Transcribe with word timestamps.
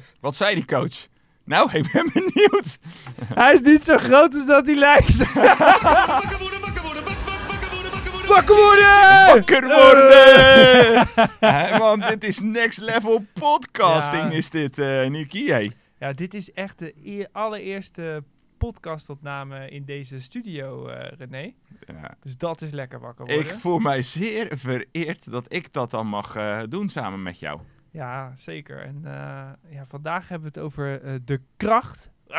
Wat 0.20 0.36
zei 0.36 0.54
die 0.54 0.64
coach? 0.64 1.06
Nou, 1.44 1.70
ik 1.72 1.92
ben 1.92 2.10
benieuwd. 2.12 2.78
Hij 3.42 3.52
is 3.52 3.60
niet 3.60 3.84
zo 3.84 3.96
groot 3.96 4.34
als 4.34 4.46
dat 4.46 4.66
hij 4.66 4.74
lijkt. 4.74 5.16
Wakker 5.16 6.38
worden, 6.38 6.60
wakker 6.60 6.82
worden, 6.82 7.04
wak- 7.04 7.18
wak- 7.18 7.48
wakker 7.48 7.70
worden, 7.70 7.90
wakker 7.92 8.10
worden. 8.12 8.28
Wakker 8.28 8.54
worden! 8.56 9.34
Wakker 9.34 9.62
worden! 9.62 11.06
Hé, 11.40 11.78
man, 11.78 12.00
dit 12.00 12.24
is 12.24 12.40
next 12.40 12.78
level 12.80 13.24
podcasting, 13.32 14.22
Ja. 14.30 14.36
is 14.38 14.50
dit, 14.50 14.78
eh 14.78 15.06
Niki. 15.08 15.48
Hey. 15.50 15.72
Ja, 15.98 16.12
dit 16.12 16.34
is 16.34 16.52
echt 16.52 16.78
de 16.78 16.94
eer- 17.04 17.28
allereerste 17.32 18.22
podcastopname 18.58 19.68
in 19.68 19.84
deze 19.84 20.20
studio, 20.20 20.86
eh, 20.88 21.12
René. 21.18 21.52
Ja, 21.86 22.14
Dus 22.22 22.36
dat 22.36 22.62
is 22.62 22.70
lekker 22.70 23.00
wakker 23.00 23.28
ik 23.28 23.34
worden. 23.34 23.60
voel 23.60 23.78
mij 23.78 24.02
zeer 24.02 24.48
vereerd 24.58 25.30
dat 25.32 25.44
ik 25.48 25.72
dat 25.72 25.90
dan 25.90 26.06
mag 26.06 26.36
eh, 26.36 26.60
doen 26.68 26.88
samen 26.88 27.22
met 27.22 27.38
jou. 27.38 27.60
Ja, 27.92 28.32
zeker. 28.34 28.78
En 28.82 29.00
eh, 29.04 29.72
ja, 29.74 29.84
vandaag 29.88 30.28
hebben 30.28 30.52
we 30.52 30.58
het 30.58 30.66
over 30.66 31.02
eh, 31.02 31.14
de 31.24 31.40
kracht 31.56 32.10
De 32.26 32.34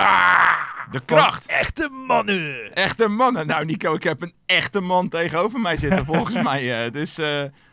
van 0.91 1.01
kracht. 1.05 1.45
echte 1.45 1.89
mannen. 2.07 2.73
Echte 2.73 3.07
mannen. 3.07 3.47
Nou, 3.47 3.65
Nico, 3.65 3.93
ik 3.93 4.03
heb 4.03 4.21
een 4.21 4.33
echte 4.45 4.81
man 4.81 5.09
tegenover 5.09 5.59
mij 5.59 5.77
zitten, 5.77 6.05
volgens 6.05 6.43
mij. 6.49 6.85
eh, 6.85 6.91
dus, 6.91 7.19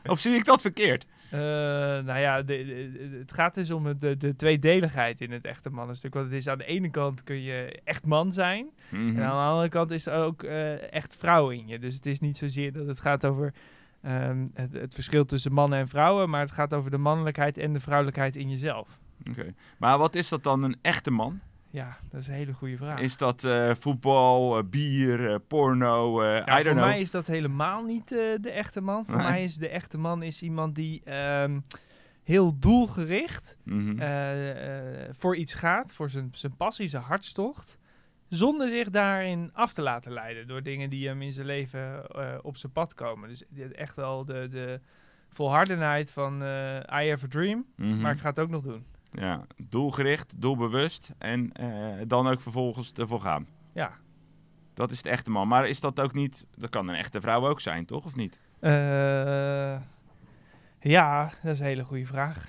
of 0.05 0.19
zie 0.21 0.35
ik 0.35 0.45
dat 0.45 0.61
verkeerd? 0.61 1.07
Nou 1.30 2.19
ja, 2.19 2.43
de, 2.43 2.65
de- 2.65 2.93
de- 2.93 3.16
het 3.19 3.33
gaat 3.33 3.55
dus 3.55 3.71
om 3.71 3.99
de, 3.99 4.16
de 4.16 4.37
tweedeligheid 4.37 5.21
in 5.21 5.33
het 5.33 5.45
echte 5.45 5.71
mannenstuk. 5.71 6.15
Want 6.15 6.27
het 6.27 6.35
is 6.35 6.49
aan 6.49 6.59
de 6.59 6.65
ene 6.65 6.91
kant 6.91 7.23
kun 7.23 7.43
je 7.43 7.80
echt 7.85 8.07
man 8.07 8.33
zijn. 8.33 8.71
Mhm. 8.88 9.16
En 9.16 9.23
aan 9.24 9.37
de 9.45 9.51
andere 9.51 9.69
kant 9.69 9.91
is 9.91 10.07
er 10.07 10.15
ook 10.24 10.43
echt 10.91 11.16
vrouw 11.16 11.51
in 11.51 11.66
je. 11.66 11.79
Dus 11.79 11.95
het 11.95 12.07
is 12.07 12.21
niet 12.21 12.37
zozeer 12.37 12.73
dat 12.73 12.87
het 12.87 13.01
gaat 13.01 13.27
over 13.27 13.55
ehm, 14.02 14.46
het, 14.54 14.72
het 14.72 14.95
verschil 14.95 15.24
tussen 15.24 15.52
mannen 15.52 15.78
en 15.78 15.88
vrouwen. 15.88 16.30
Maar 16.30 16.40
het 16.40 16.50
gaat 16.52 16.74
over 16.74 16.90
de 16.90 16.98
mannelijkheid 16.98 17.59
en 17.59 17.72
de 17.72 17.80
vrouwelijkheid 17.80 18.36
in 18.36 18.50
jezelf. 18.50 18.88
Oké. 19.30 19.54
Maar 19.78 19.98
wat 19.98 20.14
is 20.14 20.28
dat 20.28 20.42
dan, 20.42 20.62
een 20.62 20.76
echte 20.82 21.10
man? 21.10 21.40
Ja, 21.73 21.96
dat 22.10 22.20
is 22.20 22.28
een 22.28 22.34
hele 22.34 22.52
goede 22.52 22.76
vraag. 22.76 23.01
Is 23.01 23.16
dat 23.16 23.45
eh, 23.45 23.70
voetbal, 23.79 24.59
eh, 24.59 24.65
bier, 24.65 25.30
eh, 25.30 25.37
porno, 25.48 26.24
Ja, 26.24 26.38
I 26.40 26.42
voor 26.45 26.54
don't 26.62 26.65
know. 26.65 26.79
mij 26.88 27.01
is 27.01 27.10
dat 27.10 27.26
helemaal 27.26 27.84
niet 27.84 28.09
de 28.09 28.51
echte 28.51 28.80
man. 28.80 29.04
Voor 29.04 29.16
Nee. 29.16 29.26
mij 29.26 29.45
is 29.45 29.57
de 29.57 29.68
echte 29.68 29.98
man 29.98 30.23
is 30.23 30.42
iemand 30.42 30.74
die 30.74 31.02
ehm, 31.04 31.60
heel 32.24 32.59
doelgericht 32.59 33.57
Mhm. 33.64 35.12
voor 35.12 35.37
iets 35.37 35.54
gaat, 35.54 35.92
voor 35.95 36.10
zijn, 36.10 36.29
zijn 36.32 36.57
passie, 36.57 36.88
zijn 36.88 37.02
hartstocht. 37.02 37.79
Zonder 38.30 38.68
zich 38.68 38.90
daarin 38.90 39.50
af 39.52 39.73
te 39.73 39.82
laten 39.82 40.12
leiden 40.12 40.46
door 40.46 40.62
dingen 40.62 40.90
die 40.90 41.06
hem 41.09 41.23
in 41.23 41.32
zijn 41.32 41.46
leven 41.46 42.06
eh, 42.09 42.38
op 42.42 42.56
zijn 42.56 42.73
pad 42.73 42.95
komen. 42.95 43.28
Dus 43.28 43.42
dit- 43.48 43.73
echt 43.73 43.96
wel 43.96 44.24
de, 44.24 44.48
de 44.50 44.80
volhardenheid 45.28 46.10
van 46.12 46.42
eh, 46.42 46.76
I 47.04 47.08
have 47.08 47.24
a 47.24 47.28
dream, 47.28 47.64
Mhm. 47.76 48.01
maar 48.01 48.12
ik 48.12 48.20
ga 48.20 48.28
het 48.28 48.38
ook 48.40 48.48
nog 48.51 48.62
doen. 48.62 48.84
Ja, 49.12 49.46
doelgericht, 49.56 50.32
doelbewust 50.40 51.12
en 51.18 51.52
eh, 51.52 51.68
dan 52.06 52.26
ook 52.28 52.40
vervolgens 52.40 52.92
ervoor 52.92 53.20
gaan. 53.20 53.46
Ja. 53.73 53.92
Dat 54.74 54.90
is 54.90 54.96
het 54.96 55.06
echte 55.06 55.30
man. 55.30 55.48
Maar 55.48 55.68
is 55.68 55.80
dat 55.80 56.01
ook 56.01 56.12
niet... 56.14 56.46
Dat 56.56 56.70
kan 56.70 56.88
een 56.88 56.95
echte 56.95 57.20
vrouw 57.20 57.48
ook 57.48 57.60
zijn, 57.60 57.84
toch? 57.86 58.04
Of 58.04 58.16
niet? 58.16 58.40
Eh, 58.60 59.76
ja, 60.82 61.32
dat 61.42 61.52
is 61.52 61.60
een 61.60 61.66
hele 61.66 61.84
goede 61.84 62.06
vraag. 62.06 62.48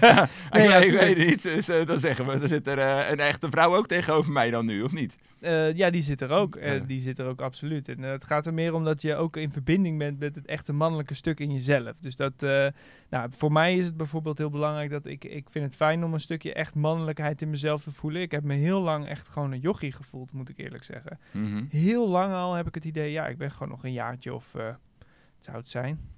Ja. 0.00 0.22
ik, 0.52 0.62
ja, 0.62 0.76
ik 0.76 0.82
tuurlijk. 0.82 1.04
weet 1.04 1.16
het 1.16 1.26
niet. 1.26 1.42
Dus, 1.42 1.68
eh, 1.68 1.86
dan 1.86 2.00
zeggen 2.00 2.26
we, 2.26 2.32
er 2.32 2.48
zit 2.48 2.66
er 2.66 2.78
eh, 2.78 3.10
een 3.10 3.20
echte 3.20 3.50
vrouw 3.50 3.76
ook 3.76 3.86
tegenover 3.86 4.32
mij 4.32 4.50
dan 4.50 4.66
nu, 4.66 4.82
of 4.82 4.92
niet? 4.92 5.16
Eh, 5.40 5.74
ja, 5.74 5.90
die 5.90 6.02
zit 6.02 6.20
er 6.20 6.30
ook. 6.30 6.58
Die 6.86 7.00
zit 7.00 7.18
er 7.18 7.26
ook 7.26 7.40
absoluut. 7.40 7.88
En 7.88 8.02
het 8.02 8.24
gaat 8.24 8.46
er 8.46 8.54
meer 8.54 8.74
om 8.74 8.84
dat 8.84 9.02
je 9.02 9.14
ook 9.14 9.36
in 9.36 9.52
verbinding 9.52 9.98
bent 9.98 10.18
met 10.18 10.34
het 10.34 10.46
echte 10.46 10.72
mannelijke 10.72 11.14
stuk 11.14 11.40
in 11.40 11.52
jezelf. 11.52 11.92
Dus 12.00 12.16
dat, 12.16 12.40
nou, 13.10 13.30
voor 13.36 13.52
mij 13.52 13.76
is 13.76 13.86
het 13.86 13.96
bijvoorbeeld 13.96 14.38
heel 14.38 14.50
belangrijk 14.50 14.90
dat 14.90 15.06
ik, 15.06 15.24
ik 15.24 15.46
vind 15.50 15.64
het 15.64 15.76
fijn 15.76 16.04
om 16.04 16.14
een 16.14 16.20
stukje 16.20 16.52
echt 16.52 16.74
mannelijkheid 16.74 17.42
in 17.42 17.50
mezelf 17.50 17.82
te 17.82 17.92
voelen. 17.92 18.22
Ik 18.22 18.30
heb 18.30 18.42
me 18.42 18.54
heel 18.54 18.80
lang 18.80 19.06
echt 19.06 19.28
gewoon 19.28 19.52
een 19.52 19.60
jochie 19.60 19.92
gevoeld, 19.92 20.32
moet 20.32 20.48
ik 20.48 20.58
eerlijk 20.58 20.84
zeggen. 20.84 21.18
Mhm. 21.30 21.64
Heel 21.68 22.08
lang 22.08 22.32
al 22.32 22.54
heb 22.54 22.66
ik 22.66 22.74
het 22.74 22.84
idee, 22.84 23.10
ja, 23.10 23.26
ik 23.26 23.38
ben 23.38 23.50
gewoon 23.50 23.68
nog 23.68 23.84
een 23.84 23.92
jaartje 23.92 24.34
of, 24.34 24.54
zou 25.38 25.56
het 25.56 25.68
zijn? 25.68 26.15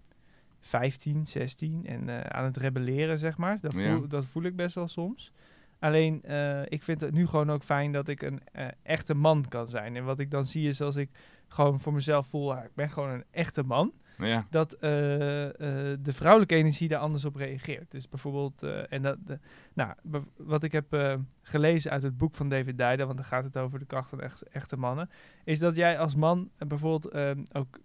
15, 0.61 1.27
16 1.27 1.87
en 1.87 2.09
eh, 2.09 2.21
aan 2.21 2.45
het 2.45 2.57
rebelleren, 2.57 3.19
zeg 3.19 3.37
maar. 3.37 3.61
Dat 3.61 3.73
voel, 3.73 3.83
Ja. 3.83 4.01
dat 4.09 4.27
voel 4.27 4.43
ik 4.43 4.57
best 4.57 4.75
wel 4.75 4.89
soms. 4.89 5.33
Alleen, 5.79 6.23
eh, 6.23 6.63
ik 6.65 6.83
vind 6.83 7.01
het 7.01 7.13
nu 7.13 7.27
gewoon 7.27 7.51
ook 7.51 7.63
fijn 7.63 7.93
dat 7.93 8.09
ik 8.09 8.23
een 8.23 8.41
eh, 8.53 8.67
echte 8.83 9.15
man 9.15 9.45
kan 9.49 9.67
zijn. 9.67 9.97
En 9.97 10.05
wat 10.05 10.19
ik 10.19 10.31
dan 10.31 10.45
zie 10.45 10.69
is 10.69 10.81
als 10.81 10.97
ik 10.97 11.11
gewoon 11.49 11.81
voor 11.81 11.93
mezelf 11.93 12.27
voel, 12.27 12.55
ah, 12.55 12.65
ik 12.65 12.75
ben 12.75 12.91
gewoon 12.91 13.11
een 13.11 13.25
echte 13.31 13.63
man. 13.63 13.93
Ja. 14.19 14.47
Dat 14.51 14.71
de 14.81 16.13
vrouwelijke 16.13 16.55
energie 16.55 16.89
daar 16.89 16.99
anders 16.99 17.25
op 17.25 17.37
reageert. 17.37 17.91
Dus 17.91 18.09
bijvoorbeeld, 18.09 18.63
en 18.89 19.03
dat, 19.03 19.19
de, 19.27 19.39
nou, 19.75 19.95
wat 20.37 20.63
ik 20.63 20.73
heb 20.73 21.19
gelezen 21.43 21.91
uit 21.91 22.03
het 22.03 22.19
boek 22.19 22.35
van 22.35 22.49
David 22.49 22.79
Dijden, 22.79 23.07
want 23.07 23.19
daar 23.19 23.27
gaat 23.27 23.45
het 23.45 23.57
over 23.57 23.79
de 23.79 23.85
kracht 23.85 24.09
van 24.09 24.21
echt, 24.21 24.43
echte 24.43 24.77
mannen, 24.77 25.11
is 25.45 25.59
dat 25.59 25.77
jij 25.77 25.99
als 25.99 26.15
man 26.15 26.51
bijvoorbeeld 26.59 27.15
ook 27.53 27.81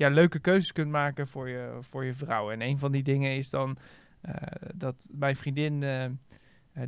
ja, 0.00 0.08
leuke 0.08 0.38
keuzes 0.38 0.72
kunt 0.72 0.90
maken 0.90 1.26
voor 1.26 1.48
je, 1.48 1.78
voor 1.80 2.04
je 2.04 2.14
vrouw. 2.14 2.50
En 2.50 2.62
een 2.62 2.78
van 2.78 2.92
die 2.92 3.02
dingen 3.02 3.36
is 3.36 3.50
dan 3.50 3.76
eh, 4.20 4.34
dat 4.74 5.08
mijn 5.12 5.36
vriendin, 5.36 5.82
eh, 5.82 6.04
eh, 6.04 6.10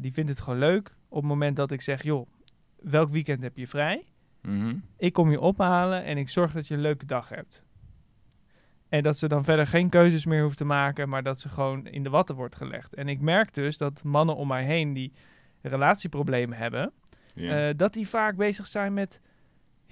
die 0.01 0.13
vindt 0.13 0.31
het 0.31 0.41
gewoon 0.41 0.59
leuk 0.59 0.95
op 1.09 1.19
het 1.19 1.29
moment 1.29 1.57
dat 1.57 1.71
ik 1.71 1.83
zeg, 1.83 2.03
joh, 2.03 2.27
welk 2.81 3.11
weekend 3.11 3.43
heb 3.43 3.57
je 3.57 3.67
vrij? 3.67 4.05
Mhm. 4.43 4.77
Ik 4.97 5.13
kom 5.13 5.31
je 5.31 5.41
ophalen 5.41 6.05
en 6.05 6.17
ik 6.17 6.29
zorg 6.29 6.53
dat 6.53 6.67
je 6.67 6.75
een 6.75 6.81
leuke 6.81 7.07
dag 7.07 7.29
hebt. 7.29 7.63
En 8.89 9.03
dat 9.03 9.19
ze 9.19 9.29
dan 9.29 9.45
verder 9.45 9.67
geen 9.67 9.89
keuzes 9.89 10.27
meer 10.27 10.43
hoeft 10.43 10.57
te 10.57 10.65
maken, 10.65 11.09
maar 11.09 11.23
dat 11.23 11.41
ze 11.41 11.49
gewoon 11.49 11.87
in 11.87 12.03
de 12.03 12.11
watten 12.11 12.35
wordt 12.35 12.57
gelegd. 12.57 12.95
En 12.95 13.09
ik 13.09 13.21
merk 13.21 13.55
dus 13.55 13.77
dat 13.77 14.05
mannen 14.05 14.37
om 14.37 14.49
mij 14.49 14.65
heen 14.65 14.93
die 14.93 15.13
relatieproblemen 15.63 16.59
hebben, 16.59 16.93
dat 17.77 17.93
die 17.93 18.09
vaak 18.09 18.37
bezig 18.37 18.67
zijn 18.67 18.95
met 18.95 19.21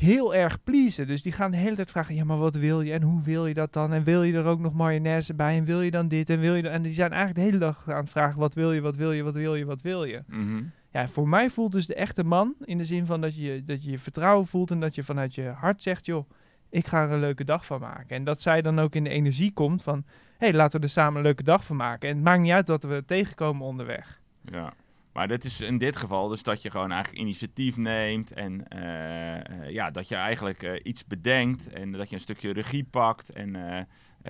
heel 0.00 0.34
erg 0.34 0.62
pleasen. 0.62 1.06
Dus 1.06 1.22
die 1.22 1.32
gaan 1.32 1.50
de 1.50 1.56
hele 1.56 1.76
tijd 1.76 1.90
vragen, 1.90 2.14
ja, 2.14 2.24
maar 2.24 2.38
wat 2.38 2.54
wil 2.54 2.80
je 2.80 2.92
en 2.92 3.02
hoe 3.02 3.22
wil 3.22 3.46
je 3.46 3.54
dat 3.54 3.72
dan? 3.72 3.92
En 3.92 4.04
wil 4.04 4.22
je 4.22 4.32
er 4.32 4.44
ook 4.44 4.60
nog 4.60 4.74
mayonaise 4.74 5.34
bij 5.34 5.56
en 5.56 5.64
wil 5.64 5.82
je 5.82 5.90
dan 5.90 6.08
dit 6.08 6.30
en 6.30 6.40
wil 6.40 6.54
je 6.54 6.62
dan... 6.62 6.72
En 6.72 6.82
die 6.82 6.92
zijn 6.92 7.10
eigenlijk 7.10 7.38
de 7.38 7.44
hele 7.44 7.58
dag 7.58 7.88
aan 7.88 8.00
het 8.00 8.10
vragen, 8.10 8.40
wat 8.40 8.54
wil 8.54 8.72
je, 8.72 8.80
wat 8.80 8.96
wil 8.96 9.12
je, 9.12 9.22
wat 9.22 9.34
wil 9.34 9.54
je, 9.54 9.64
wat 9.64 9.82
wil 9.82 10.04
je? 10.04 10.22
Mhm. 10.26 10.62
Ja, 10.92 11.08
voor 11.08 11.28
mij 11.28 11.50
voelt 11.50 11.72
dus 11.72 11.86
de 11.86 11.94
echte 11.94 12.24
man 12.24 12.54
in 12.64 12.78
de 12.78 12.84
zin 12.84 13.06
van 13.06 13.20
dat 13.20 13.36
je 13.36 13.62
dat 13.64 13.84
je, 13.84 13.90
je 13.90 13.98
vertrouwen 13.98 14.46
voelt 14.46 14.70
en 14.70 14.80
dat 14.80 14.94
je 14.94 15.04
vanuit 15.04 15.34
je 15.34 15.48
hart 15.48 15.82
zegt, 15.82 16.06
joh, 16.06 16.30
ik 16.70 16.86
ga 16.86 17.02
er 17.02 17.10
een 17.10 17.20
leuke 17.20 17.44
dag 17.44 17.66
van 17.66 17.80
maken. 17.80 18.16
En 18.16 18.24
dat 18.24 18.42
zij 18.42 18.62
dan 18.62 18.78
ook 18.78 18.94
in 18.94 19.04
de 19.04 19.10
energie 19.10 19.52
komt 19.52 19.82
van, 19.82 20.04
hé, 20.38 20.46
hey, 20.46 20.52
laten 20.52 20.80
we 20.80 20.86
er 20.86 20.92
samen 20.92 21.16
een 21.16 21.22
leuke 21.22 21.42
dag 21.42 21.64
van 21.64 21.76
maken. 21.76 22.08
En 22.08 22.14
het 22.14 22.24
maakt 22.24 22.42
niet 22.42 22.52
uit 22.52 22.68
wat 22.68 22.82
we 22.82 23.02
tegenkomen 23.06 23.66
onderweg. 23.66 24.20
Ja. 24.44 24.72
Maar 25.12 25.28
dit 25.28 25.44
is 25.44 25.60
in 25.60 25.78
dit 25.78 25.96
geval 25.96 26.28
dus 26.28 26.42
dat 26.42 26.62
je 26.62 26.70
gewoon 26.70 26.90
eigenlijk 26.92 27.22
initiatief 27.22 27.76
neemt 27.76 28.32
en 28.32 28.68
eh, 28.68 29.36
eh, 29.36 29.70
ja, 29.70 29.90
dat 29.90 30.08
je 30.08 30.14
eigenlijk 30.14 30.62
eh, 30.62 30.80
iets 30.82 31.06
bedenkt 31.06 31.68
en 31.68 31.92
dat 31.92 32.08
je 32.08 32.14
een 32.14 32.20
stukje 32.22 32.52
regie 32.52 32.84
pakt 32.84 33.30
en 33.30 33.54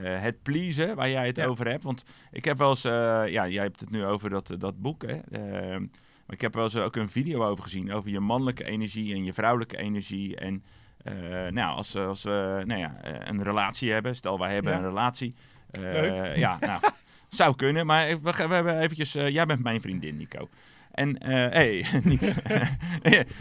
het 0.03 0.43
pleasen 0.43 0.97
waar 0.97 1.09
jij 1.11 1.27
het 1.27 1.37
Ja. 1.37 1.45
over 1.47 1.69
hebt. 1.69 1.83
Want 1.83 2.05
ik 2.31 2.45
heb 2.45 2.59
wel 2.59 2.69
eens, 2.71 2.83
ja, 3.33 3.49
jij 3.49 3.63
hebt 3.63 3.81
het 3.81 3.91
nu 3.91 4.05
over 4.05 4.31
dat, 4.31 4.55
dat 4.59 4.81
boek, 4.81 5.03
hè. 5.03 5.17
Eh, 5.31 5.79
maar 6.27 6.39
ik 6.39 6.41
heb 6.41 6.55
wel 6.55 6.65
eens 6.65 6.77
ook 6.77 6.97
een 6.97 7.09
video 7.11 7.45
over 7.45 7.65
gezien 7.65 7.93
over 7.93 8.11
je 8.11 8.21
mannelijke 8.21 8.65
energie 8.65 9.15
en 9.15 9.25
je 9.25 9.33
vrouwelijke 9.33 9.77
energie. 9.77 10.37
En 10.37 10.63
nou, 11.51 11.77
als, 11.77 11.97
als 11.97 12.23
we 12.23 12.63
nou 12.65 12.81
ja, 12.81 12.95
een 13.29 13.43
relatie 13.43 13.93
hebben, 13.93 14.17
stel 14.17 14.39
wij 14.39 14.53
hebben 14.55 14.73
Ja. 14.73 14.79
een 14.79 14.85
relatie. 14.85 15.35
Ja, 16.35 16.59
nou, 16.61 16.81
zou 17.31 17.57
kunnen, 17.57 17.87
maar 17.87 18.07
we, 18.23 18.33
we 18.49 18.55
hebben 18.55 18.79
eventjes, 18.79 19.15
eh, 19.15 19.29
jij 19.29 19.47
bent 19.47 19.63
mijn 19.63 19.81
vriendin, 19.81 20.17
Nico. 20.17 20.49
En, 20.91 21.19
eh 21.19 21.33
hey, 21.33 21.85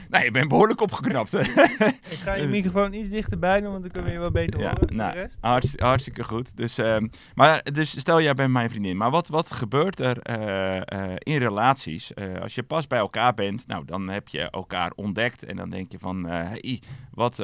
nou, 0.10 0.24
je 0.24 0.32
bent 0.32 0.48
behoorlijk 0.48 0.82
opgeknapt. 0.82 1.34
Ik 1.34 2.18
ga 2.24 2.34
je 2.34 2.48
microfoon 2.48 2.94
iets 2.94 3.10
dichterbij 3.10 3.62
doen, 3.62 3.70
want 3.72 3.82
dan 3.82 3.92
kunnen 3.92 4.10
we 4.10 4.16
je 4.16 4.22
wel 4.22 4.32
beter 4.32 4.60
Ja, 4.60 4.74
horen. 4.80 4.96
nou, 4.96 5.12
de 5.12 5.20
rest. 5.20 5.38
Hartst- 5.42 5.80
hartstikke 5.80 6.24
goed. 6.24 6.58
Dus, 6.58 6.78
ehm, 6.78 7.08
maar, 7.36 7.64
dus 7.74 8.00
stel, 8.00 8.22
jij 8.22 8.34
bent 8.34 8.52
mijn 8.52 8.70
vriendin. 8.70 8.98
Maar 8.98 9.10
wat, 9.12 9.28
wat 9.28 9.52
gebeurt 9.52 10.00
er 10.00 10.20
eh, 10.20 11.14
in 11.20 11.38
relaties? 11.38 12.12
Als 12.42 12.56
je 12.56 12.64
pas 12.64 12.88
bij 12.88 13.00
elkaar 13.00 13.34
bent, 13.34 13.68
nou, 13.68 13.85
dan 13.85 14.08
heb 14.09 14.28
je 14.28 14.50
elkaar 14.50 14.92
ontdekt. 14.96 15.44
En 15.44 15.56
dan 15.56 15.70
denk 15.70 15.92
je 15.92 16.00
van, 16.00 16.24
hey, 16.26 16.82
wat, 17.14 17.38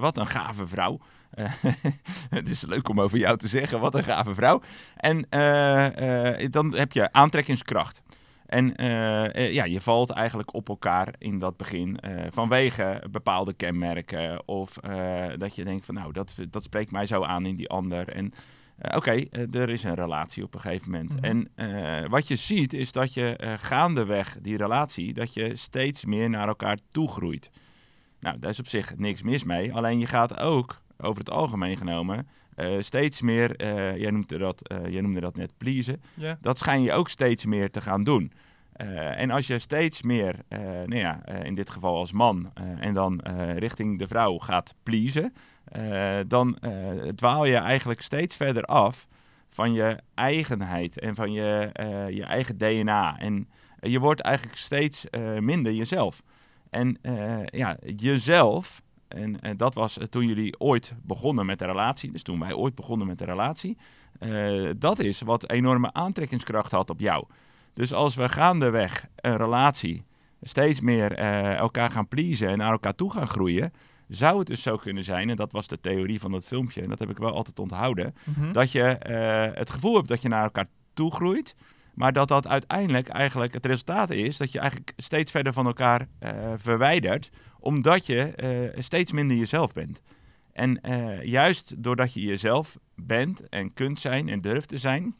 wat 0.00 0.18
een 0.18 0.26
gave 0.26 0.66
vrouw. 0.66 1.00
Eh, 1.38 1.52
het 2.38 2.48
is 2.48 2.60
leuk 2.62 2.88
om 2.88 3.00
over 3.00 3.18
jou 3.18 3.36
te 3.36 3.48
zeggen, 3.48 3.80
wat 3.80 3.94
een 3.94 4.04
gave 4.04 4.34
vrouw. 4.34 4.60
En 4.96 5.26
eh, 5.28 6.42
eh, 6.42 6.50
dan 6.50 6.74
heb 6.74 6.92
je 6.92 7.12
aantrekkingskracht. 7.12 8.02
En 8.46 8.72
ja, 9.52 9.64
je 9.64 9.80
valt 9.80 10.10
eigenlijk 10.10 10.54
op 10.54 10.68
elkaar 10.68 11.14
in 11.18 11.38
dat 11.38 11.56
begin 11.56 11.98
vanwege 12.30 13.02
bepaalde 13.10 13.52
kenmerken. 13.52 14.48
Of 14.48 14.72
dat 15.36 15.54
je 15.54 15.64
denkt 15.64 15.86
van 15.86 15.94
nou, 15.94 16.12
dat, 16.12 16.34
dat 16.50 16.62
spreekt 16.62 16.90
mij 16.90 17.06
zo 17.06 17.22
aan 17.22 17.46
in 17.46 17.56
die 17.56 17.68
ander. 17.68 18.08
En 18.08 18.32
oké, 18.94 19.24
er 19.52 19.68
is 19.68 19.84
een 19.84 19.94
relatie 19.94 20.42
op 20.42 20.54
een 20.54 20.60
gegeven 20.60 20.90
moment. 20.90 21.14
Mhm. 21.14 21.24
En 21.24 21.50
wat 22.10 22.28
je 22.28 22.36
ziet 22.36 22.72
is 22.72 22.92
dat 22.92 23.14
je 23.14 23.56
gaandeweg 23.60 24.36
die 24.42 24.56
relatie, 24.56 25.14
dat 25.14 25.34
je 25.34 25.56
steeds 25.56 26.04
meer 26.04 26.30
naar 26.30 26.48
elkaar 26.48 26.78
toe 26.90 27.08
groeit. 27.08 27.50
Nou, 28.20 28.38
daar 28.38 28.50
is 28.50 28.60
op 28.60 28.68
zich 28.68 28.96
niks 28.96 29.22
mis 29.22 29.44
mee. 29.44 29.74
Alleen 29.74 29.98
je 29.98 30.06
gaat 30.06 30.40
ook, 30.40 30.80
over 30.98 31.18
het 31.18 31.30
algemeen 31.30 31.76
genomen, 31.76 32.26
eh, 32.58 32.74
steeds 32.80 33.22
meer, 33.22 33.56
eh, 33.56 33.96
jij, 33.96 34.10
noemde 34.10 34.38
dat, 34.38 34.68
eh, 34.68 34.86
jij 34.86 35.00
noemde 35.00 35.20
dat 35.20 35.36
net 35.36 35.52
pleasen 35.56 36.02
dat 36.40 36.58
schijn 36.58 36.82
je 36.82 36.92
ook 36.92 37.08
steeds 37.08 37.44
meer 37.44 37.70
te 37.70 37.80
gaan 37.80 38.04
doen. 38.04 38.32
En 39.16 39.30
als 39.30 39.46
je 39.46 39.58
steeds 39.58 40.02
meer, 40.02 40.34
nou 40.86 40.96
ja, 40.96 41.26
in 41.42 41.54
dit 41.54 41.70
geval 41.70 41.96
als 41.96 42.12
man, 42.12 42.52
en 42.78 42.94
dan 42.94 43.20
richting 43.56 43.98
de 43.98 44.08
vrouw 44.08 44.38
gaat 44.38 44.74
pleasen, 44.82 45.34
dan 46.26 46.58
dwaal 47.14 47.44
je 47.44 47.56
eigenlijk 47.56 48.02
steeds 48.02 48.36
verder 48.36 48.62
af 48.62 49.06
van 49.48 49.72
je 49.72 49.98
eigenheid 50.14 50.98
en 50.98 51.14
van 51.14 51.32
je, 51.32 51.70
je 52.10 52.24
eigen 52.24 52.58
DNA. 52.58 53.18
En 53.18 53.48
je 53.80 53.98
wordt 53.98 54.20
eigenlijk 54.20 54.56
steeds 54.56 55.06
minder 55.40 55.72
jezelf. 55.72 56.22
En 56.70 56.98
ja, 57.44 57.76
jezelf, 57.96 58.82
en, 59.08 59.40
en 59.40 59.56
dat 59.56 59.74
was 59.74 59.98
eh, 59.98 60.06
toen 60.06 60.26
jullie 60.26 60.60
ooit 60.60 60.94
begonnen 61.02 61.46
met 61.46 61.58
de 61.58 61.64
relatie, 61.64 62.12
dus 62.12 62.22
toen 62.22 62.40
wij 62.40 62.52
ooit 62.54 62.74
begonnen 62.74 63.06
met 63.06 63.18
de 63.18 63.24
relatie, 63.24 63.76
eh, 64.18 64.70
dat 64.76 64.98
is 64.98 65.20
wat 65.20 65.50
enorme 65.50 65.92
aantrekkingskracht 65.92 66.72
had 66.72 66.90
op 66.90 67.00
jou. 67.00 67.24
Dus 67.74 67.92
als 67.92 68.14
we 68.14 68.28
gaandeweg 68.28 69.06
een 69.16 69.36
relatie 69.36 70.04
steeds 70.42 70.80
meer 70.80 71.12
eh, 71.12 71.54
elkaar 71.56 71.90
gaan 71.90 72.08
pleasen 72.08 72.48
en 72.48 72.58
naar 72.58 72.72
elkaar 72.72 72.94
toe 72.94 73.12
gaan 73.12 73.28
groeien, 73.28 73.72
zou 74.08 74.38
het 74.38 74.46
dus 74.46 74.62
zo 74.62 74.76
kunnen 74.76 75.04
zijn, 75.04 75.30
en 75.30 75.36
dat 75.36 75.52
was 75.52 75.66
de 75.68 75.80
theorie 75.80 76.20
van 76.20 76.30
dat 76.32 76.44
filmpje, 76.44 76.82
en 76.82 76.88
dat 76.88 76.98
heb 76.98 77.10
ik 77.10 77.18
wel 77.18 77.32
altijd 77.34 77.58
onthouden, 77.58 78.14
Mhm. 78.24 78.52
dat 78.52 78.72
je 78.72 78.82
eh, 78.82 79.58
het 79.58 79.70
gevoel 79.70 79.94
hebt 79.94 80.08
dat 80.08 80.22
je 80.22 80.28
naar 80.28 80.42
elkaar 80.42 80.66
toe 80.94 81.10
groeit, 81.12 81.54
maar 81.94 82.12
dat 82.12 82.28
dat 82.28 82.46
uiteindelijk 82.46 83.08
eigenlijk 83.08 83.52
het 83.52 83.66
resultaat 83.66 84.10
is 84.10 84.36
dat 84.36 84.52
je 84.52 84.58
eigenlijk 84.58 84.92
steeds 84.96 85.30
verder 85.30 85.52
van 85.52 85.66
elkaar 85.66 86.06
eh, 86.18 86.30
verwijdert, 86.56 87.30
omdat 87.60 88.06
je 88.06 88.20
eh, 88.22 88.82
steeds 88.82 89.12
minder 89.12 89.36
jezelf 89.36 89.72
bent. 89.72 90.02
En 90.52 90.80
eh, 90.80 91.22
juist 91.22 91.82
doordat 91.82 92.12
je 92.12 92.20
jezelf 92.20 92.78
bent 92.94 93.48
en 93.48 93.74
kunt 93.74 94.00
zijn 94.00 94.28
en 94.28 94.40
durft 94.40 94.68
te 94.68 94.78
zijn, 94.78 95.16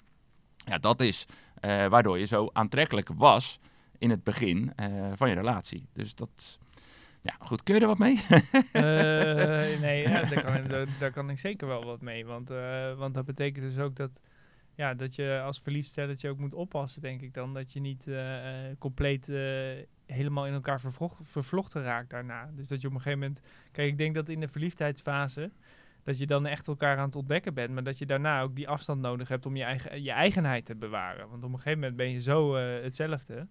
ja, 0.57 0.79
dat 0.79 1.01
is 1.01 1.27
eh, 1.61 1.87
waardoor 1.87 2.19
je 2.19 2.27
zo 2.27 2.51
aantrekkelijk 2.53 3.09
was 3.15 3.61
in 3.99 4.11
het 4.11 4.25
begin 4.25 4.73
van 5.15 5.29
je 5.29 5.35
relatie. 5.35 5.87
Dus 5.93 6.15
dat, 6.15 6.59
ja, 7.23 7.35
goed, 7.39 7.63
kun 7.63 7.75
je 7.75 7.81
er 7.81 7.87
wat 7.87 7.99
mee? 7.99 8.21
Nee, 9.81 10.03
ja, 10.03 10.23
daar, 10.23 10.43
kan, 10.43 10.55
ik- 10.57 10.69
daar, 10.69 10.87
daar 10.99 11.11
kan 11.13 11.31
ik 11.31 11.39
zeker 11.39 11.67
wel 11.67 11.85
wat 11.85 12.01
mee. 12.01 12.27
Want, 12.27 12.49
want 12.97 13.15
dat 13.15 13.25
betekent 13.25 13.65
dus 13.65 13.79
ook 13.79 13.97
dat, 13.97 14.21
ja, 14.75 14.95
dat 14.95 15.15
je 15.15 15.41
als 15.45 15.61
verliefd 15.61 15.91
stelletje 15.91 16.29
ook 16.29 16.39
moet 16.39 16.55
oppassen, 16.55 17.03
denk 17.03 17.21
ik 17.21 17.35
dan. 17.35 17.55
Dat 17.55 17.73
je 17.73 17.81
niet 17.81 18.09
compleet 18.79 19.27
helemaal 20.13 20.47
in 20.47 20.53
elkaar 20.53 20.81
vervlochten 21.23 21.83
raakt 21.83 22.11
daarna. 22.11 22.51
Dus 22.55 22.69
dat 22.69 22.81
je 22.81 22.87
op 22.87 22.93
een 22.93 23.01
gegeven 23.01 23.19
moment... 23.19 23.41
Kijk, 23.73 23.89
ik 23.89 23.99
denk 23.99 24.15
dat 24.15 24.29
in 24.29 24.41
de 24.41 24.49
verliefdheidsfase... 24.49 25.51
dat 26.03 26.19
je 26.19 26.27
dan 26.27 26.47
echt 26.47 26.69
elkaar 26.69 26.99
aan 26.99 27.05
het 27.05 27.17
ontdekken 27.17 27.55
bent... 27.55 27.75
maar 27.75 27.85
dat 27.85 27.99
je 27.99 28.07
daarna 28.07 28.41
ook 28.41 28.57
die 28.57 28.69
afstand 28.69 29.01
nodig 29.01 29.29
hebt 29.29 29.47
om 29.47 29.57
je, 29.57 29.65
eigen, 29.65 30.03
je 30.03 30.11
eigenheid 30.11 30.65
te 30.65 30.75
bewaren. 30.75 31.29
Want 31.29 31.45
op 31.45 31.51
een 31.51 31.57
gegeven 31.57 31.79
moment 31.79 31.97
ben 31.97 32.11
je 32.11 32.21
zo 32.21 32.57
eh, 32.57 32.83
hetzelfde... 32.83 33.47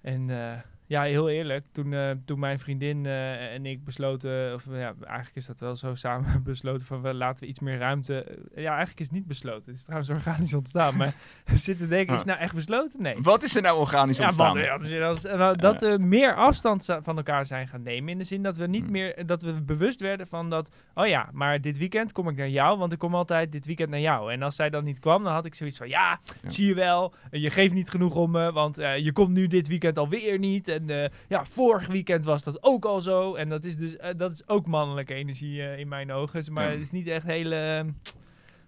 En 0.00 0.30
eh, 0.30 0.58
ja, 0.88 1.02
heel 1.02 1.28
eerlijk, 1.28 1.64
toen, 1.72 1.92
eh, 1.92 2.10
toen 2.24 2.38
mijn 2.38 2.58
vriendin 2.58 3.06
eh, 3.06 3.54
en 3.54 3.66
ik 3.66 3.84
besloten, 3.84 4.54
of 4.54 4.64
ja, 4.70 4.94
eigenlijk 5.04 5.36
is 5.36 5.46
dat 5.46 5.60
wel 5.60 5.76
zo 5.76 5.94
samen 5.94 6.42
besloten 6.44 6.86
van 6.86 7.02
wel, 7.02 7.12
laten 7.12 7.44
we 7.44 7.50
iets 7.50 7.60
meer 7.60 7.78
ruimte. 7.78 8.22
eh, 8.54 8.62
ja, 8.62 8.68
eigenlijk 8.70 9.00
is 9.00 9.06
het 9.06 9.14
niet 9.14 9.26
besloten. 9.26 9.62
Het 9.66 9.74
is 9.76 9.82
trouwens 9.84 10.10
organisch 10.10 10.54
ontstaan, 10.54 10.96
maar 10.96 11.14
zitten 11.54 11.88
denken, 11.88 12.12
is 12.14 12.20
het 12.20 12.28
nou 12.28 12.40
echt 12.40 12.54
besloten? 12.54 13.02
Nee. 13.02 13.16
Wat 13.22 13.42
is 13.42 13.56
er 13.56 13.62
nou 13.62 13.78
organisch 13.78 14.20
ontstaan? 14.20 14.58
ja, 14.58 14.78
dus, 14.78 14.90
ja, 14.90 14.98
dat, 14.98 15.22
nou, 15.22 15.56
dat 15.56 15.80
we 15.80 15.96
meer 16.00 16.34
afstand 16.34 16.84
van 17.02 17.16
elkaar 17.16 17.46
zijn 17.46 17.68
gaan 17.68 17.82
nemen. 17.82 18.08
In 18.08 18.18
de 18.18 18.24
zin 18.24 18.42
dat 18.42 18.56
we 18.56 18.66
niet 18.66 18.82
Hmm. 18.82 18.92
meer, 18.92 19.26
dat 19.26 19.42
we 19.42 19.62
bewust 19.62 20.00
werden 20.00 20.26
van 20.26 20.50
dat, 20.50 20.70
oh 20.94 21.06
ja, 21.06 21.28
maar 21.32 21.60
dit 21.60 21.78
weekend 21.78 22.12
kom 22.12 22.28
ik 22.28 22.36
naar 22.36 22.48
jou, 22.48 22.78
want 22.78 22.92
ik 22.92 22.98
kom 22.98 23.14
altijd 23.14 23.52
dit 23.52 23.66
weekend 23.66 23.90
naar 23.90 24.00
jou. 24.00 24.32
En 24.32 24.42
als 24.42 24.56
zij 24.56 24.70
dan 24.70 24.84
niet 24.84 24.98
kwam, 24.98 25.24
dan 25.24 25.32
had 25.32 25.44
ik 25.44 25.54
zoiets 25.54 25.78
van, 25.78 25.88
ja, 25.88 26.20
Ja. 26.42 26.50
zie 26.50 26.66
je 26.66 26.74
wel, 26.74 27.14
je 27.30 27.50
geeft 27.50 27.74
niet 27.74 27.90
genoeg 27.90 28.14
om 28.16 28.30
me, 28.30 28.52
want 28.52 28.76
je 28.76 29.10
komt 29.12 29.30
nu 29.30 29.46
dit 29.46 29.68
weekend 29.68 29.98
alweer 29.98 30.38
niet. 30.38 30.77
En 30.80 30.90
eh, 31.04 31.10
ja, 31.28 31.44
vorig 31.44 31.86
weekend 31.86 32.24
was 32.24 32.42
dat 32.42 32.62
ook 32.62 32.84
al 32.84 33.00
zo. 33.00 33.34
En 33.34 33.48
dat 33.48 33.64
is 33.64 33.76
dus, 33.76 33.96
eh, 33.96 34.10
dat 34.16 34.32
is 34.32 34.48
ook 34.48 34.66
mannelijke 34.66 35.14
energie 35.14 35.62
eh, 35.62 35.78
in 35.78 35.88
mijn 35.88 36.12
ogen. 36.12 36.38
Dus, 36.38 36.48
Maar 36.50 36.64
Ja. 36.64 36.70
het 36.70 36.80
is 36.80 36.90
niet 36.90 37.08
echt 37.08 37.26
hele 37.26 37.56
eh, 37.56 38.12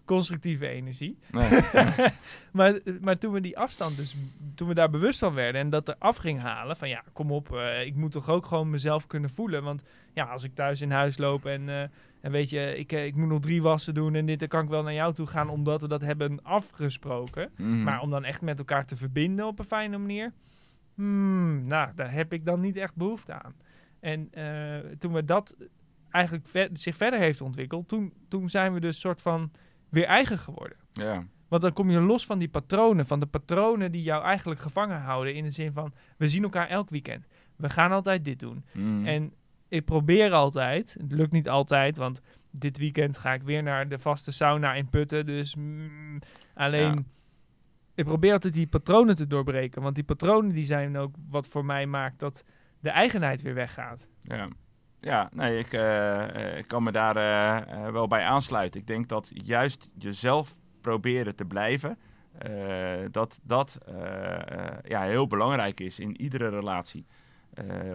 constructieve 0.05 0.69
energie. 0.69 1.19
Nee. 1.31 1.49
Maar, 2.53 2.79
maar 3.01 3.19
toen 3.19 3.33
we 3.33 3.41
die 3.41 3.59
afstand, 3.59 3.97
dus 3.97 4.15
toen 4.55 4.69
we 4.69 4.75
daar 4.75 4.91
bewust 4.91 5.19
van 5.19 5.35
werden 5.35 5.61
en 5.61 5.71
dat 5.71 5.89
er 5.89 5.95
af 5.99 6.17
ging 6.17 6.41
halen, 6.41 6.77
van 6.77 6.89
ja, 6.89 7.03
kom 7.13 7.33
op, 7.33 7.57
ik 7.85 7.95
moet 7.95 8.13
toch 8.13 8.29
ook 8.29 8.47
gewoon 8.47 8.71
mezelf 8.71 9.07
kunnen 9.07 9.31
voelen. 9.31 9.63
Want 9.63 9.83
ja, 10.15 10.25
als 10.25 10.43
ik 10.43 10.55
thuis 10.55 10.81
in 10.81 10.91
huis 10.91 11.19
loop 11.19 11.47
en, 11.47 11.69
en 12.21 12.31
weet 12.31 12.51
je, 12.51 12.77
ik, 12.77 12.93
ik 12.93 13.17
moet 13.17 13.29
nog 13.29 13.41
drie 13.41 13.63
wassen 13.63 13.95
doen 13.95 14.15
en 14.15 14.27
dit, 14.27 14.39
dan 14.39 14.49
kan 14.49 14.63
ik 14.63 14.69
wel 14.69 14.83
naar 14.83 14.93
jou 14.93 15.15
toe 15.15 15.27
gaan 15.27 15.49
omdat 15.49 15.81
we 15.81 15.89
dat 15.89 16.01
hebben 16.01 16.43
afgesproken. 16.43 17.51
Mhm. 17.57 17.83
Maar 17.83 18.01
om 18.01 18.11
dan 18.11 18.25
echt 18.25 18.41
met 18.43 18.59
elkaar 18.59 18.85
te 18.85 18.97
verbinden 18.97 19.47
op 19.47 19.59
een 19.59 19.65
fijne 19.65 19.99
manier, 19.99 20.33
hmm, 21.01 21.67
nou, 21.67 21.91
daar 21.95 22.13
heb 22.13 22.33
ik 22.33 22.45
dan 22.45 22.61
niet 22.61 22.77
echt 22.77 22.95
behoefte 22.97 23.33
aan. 23.43 23.55
En 24.01 24.29
eh, 24.33 24.91
toen 24.99 25.13
we 25.13 25.25
dat 25.25 25.57
eigenlijk 26.11 26.47
ver- 26.49 26.69
zich 26.73 26.97
verder 26.97 27.19
heeft 27.19 27.41
ontwikkeld, 27.41 27.89
toen, 27.89 28.13
toen 28.29 28.49
zijn 28.51 28.73
we 28.73 28.81
dus 28.81 29.01
soort 29.01 29.23
van 29.23 29.51
weer 29.89 30.05
eigen 30.05 30.39
geworden. 30.39 30.77
ja. 30.93 31.25
Want 31.49 31.63
dan 31.63 31.73
kom 31.73 31.91
je 31.91 32.01
los 32.01 32.27
van 32.27 32.39
die 32.39 32.49
patronen, 32.49 33.07
van 33.07 33.21
de 33.21 33.27
patronen 33.27 33.93
die 33.93 34.03
jou 34.03 34.25
eigenlijk 34.25 34.61
gevangen 34.61 35.01
houden. 35.01 35.35
In 35.35 35.45
de 35.45 35.51
zin 35.51 35.73
van, 35.73 35.93
we 36.17 36.29
zien 36.29 36.43
elkaar 36.43 36.69
elk 36.69 36.91
weekend. 36.91 37.27
We 37.57 37.71
gaan 37.71 37.93
altijd 37.93 38.25
dit 38.25 38.39
doen. 38.39 38.65
Mhm. 38.73 39.07
En 39.07 39.33
ik 39.69 39.85
probeer 39.85 40.33
altijd, 40.33 40.97
het 41.01 41.13
lukt 41.13 41.33
niet 41.33 41.49
altijd, 41.49 41.97
want 41.97 42.21
dit 42.51 42.79
weekend 42.79 43.19
ga 43.19 43.33
ik 43.33 43.43
weer 43.43 43.63
naar 43.63 43.89
de 43.89 43.99
vaste 43.99 44.33
sauna 44.33 44.75
in 44.75 44.89
Putten. 44.89 45.27
Dus 45.27 45.55
mm, 45.55 46.19
alleen, 46.55 46.95
Ja. 46.95 47.03
Ik 48.01 48.07
probeer 48.07 48.33
altijd 48.33 48.53
die 48.53 48.67
patronen 48.67 49.17
te 49.17 49.27
doorbreken. 49.27 49.83
Want 49.83 49.95
die 49.95 50.05
patronen 50.05 50.53
die 50.53 50.65
zijn 50.65 50.97
ook 50.97 51.15
wat 51.29 51.49
voor 51.49 51.65
mij 51.65 51.87
maakt 51.87 52.19
dat 52.19 52.45
de 52.81 52.91
eigenheid 52.91 53.43
weer 53.43 53.55
weggaat. 53.55 54.09
Ja, 54.23 54.49
ja 54.99 55.29
nee, 55.33 55.59
ik, 55.59 55.73
eh, 55.73 56.51
eh, 56.53 56.59
ik 56.59 56.67
kan 56.67 56.83
me 56.83 56.93
daar 56.93 57.17
eh, 57.17 57.93
wel 57.93 58.09
bij 58.09 58.25
aansluiten. 58.25 58.81
Ik 58.81 58.87
denk 58.87 59.09
dat 59.09 59.31
juist 59.33 59.91
jezelf 59.99 60.57
proberen 60.81 61.37
te 61.37 61.45
blijven, 61.45 61.99
dat 63.11 63.39
dat 63.43 63.79
ja, 64.85 65.03
heel 65.03 65.27
belangrijk 65.27 65.81
is 65.81 65.99
in 65.99 66.21
iedere 66.21 66.49
relatie. 66.49 67.07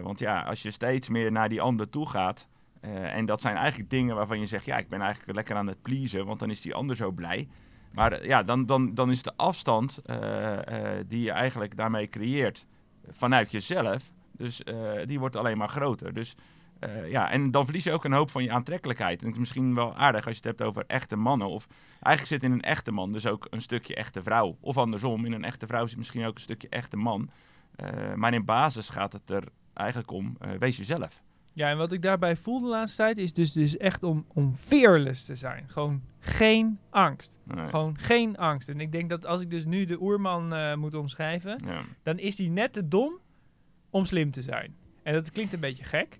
Want 0.02 0.18
ja, 0.18 0.42
als 0.42 0.62
je 0.62 0.70
steeds 0.70 1.08
meer 1.08 1.32
naar 1.32 1.48
die 1.48 1.60
ander 1.60 1.88
toe 1.88 2.08
gaat, 2.08 2.48
en 2.90 3.26
dat 3.26 3.40
zijn 3.40 3.56
eigenlijk 3.56 3.90
dingen 3.90 4.16
waarvan 4.16 4.40
je 4.40 4.46
zegt, 4.46 4.64
ja, 4.64 4.78
ik 4.78 4.88
ben 4.88 5.00
eigenlijk 5.00 5.34
lekker 5.34 5.56
aan 5.56 5.66
het 5.66 5.82
pleasen, 5.82 6.26
want 6.26 6.38
dan 6.38 6.50
is 6.50 6.60
die 6.60 6.74
ander 6.74 6.96
zo 6.96 7.10
blij. 7.10 7.48
Maar 7.92 8.12
eh, 8.12 8.26
ja, 8.26 8.42
dan, 8.42 8.66
dan, 8.66 8.94
dan 8.94 9.10
is 9.10 9.22
de 9.22 9.32
afstand 9.36 9.98
eh, 10.04 10.98
eh, 10.98 11.04
die 11.08 11.22
je 11.22 11.30
eigenlijk 11.30 11.76
daarmee 11.76 12.08
creëert 12.08 12.66
vanuit 13.08 13.50
jezelf, 13.50 14.10
dus 14.32 14.62
die 15.04 15.18
wordt 15.18 15.36
alleen 15.36 15.58
maar 15.58 15.68
groter. 15.68 16.14
Dus 16.14 16.36
ja, 17.08 17.30
en 17.30 17.50
dan 17.50 17.64
verlies 17.64 17.84
je 17.84 17.92
ook 17.92 18.04
een 18.04 18.12
hoop 18.12 18.30
van 18.30 18.42
je 18.42 18.50
aantrekkelijkheid. 18.50 19.20
En 19.20 19.24
het 19.24 19.34
is 19.34 19.40
misschien 19.40 19.74
wel 19.74 19.96
aardig 19.96 20.26
als 20.26 20.36
je 20.36 20.48
het 20.48 20.58
hebt 20.58 20.62
over 20.62 20.84
echte 20.86 21.16
mannen. 21.16 21.48
Of 21.48 21.66
eigenlijk 22.00 22.26
zit 22.26 22.42
in 22.42 22.52
een 22.52 22.62
echte 22.62 22.92
man 22.92 23.12
dus 23.12 23.26
ook 23.26 23.46
een 23.50 23.62
stukje 23.62 23.94
echte 23.94 24.22
vrouw. 24.22 24.56
Of 24.60 24.78
andersom, 24.78 25.24
in 25.24 25.32
een 25.32 25.44
echte 25.44 25.66
vrouw 25.66 25.86
zit 25.86 25.98
misschien 25.98 26.24
ook 26.24 26.34
een 26.34 26.40
stukje 26.40 26.68
echte 26.68 26.96
man. 26.96 27.30
Maar 28.14 28.34
in 28.34 28.44
basis 28.44 28.88
gaat 28.88 29.12
het 29.12 29.30
er 29.30 29.44
eigenlijk 29.72 30.10
om, 30.10 30.36
wees 30.58 30.76
jezelf. 30.76 31.22
Ja, 31.56 31.70
en 31.70 31.76
wat 31.76 31.92
ik 31.92 32.02
daarbij 32.02 32.36
voel 32.36 32.60
de 32.60 32.66
laatste 32.66 32.96
tijd 32.96 33.18
is 33.18 33.32
dus, 33.32 33.52
dus 33.52 33.76
echt 33.76 34.02
om, 34.02 34.24
om 34.34 34.54
fearless 34.60 35.24
te 35.24 35.34
zijn. 35.36 35.64
Gewoon 35.68 36.02
geen 36.18 36.78
angst. 36.90 37.36
Nee. 37.44 37.66
Gewoon 37.68 37.98
geen 37.98 38.36
angst. 38.36 38.68
En 38.68 38.80
ik 38.80 38.92
denk 38.92 39.08
dat 39.08 39.26
als 39.26 39.40
ik 39.40 39.50
dus 39.50 39.64
nu 39.64 39.84
de 39.84 40.00
oerman 40.00 40.54
eh, 40.54 40.74
moet 40.74 40.94
omschrijven, 40.94 41.62
Ja. 41.66 41.80
dan 42.02 42.18
is 42.18 42.36
die 42.36 42.50
net 42.50 42.72
te 42.72 42.88
dom 42.88 43.18
om 43.90 44.04
slim 44.04 44.30
te 44.30 44.42
zijn. 44.42 44.74
En 45.02 45.12
dat 45.12 45.30
klinkt 45.32 45.52
een 45.52 45.60
beetje 45.60 45.84
gek. 45.84 46.18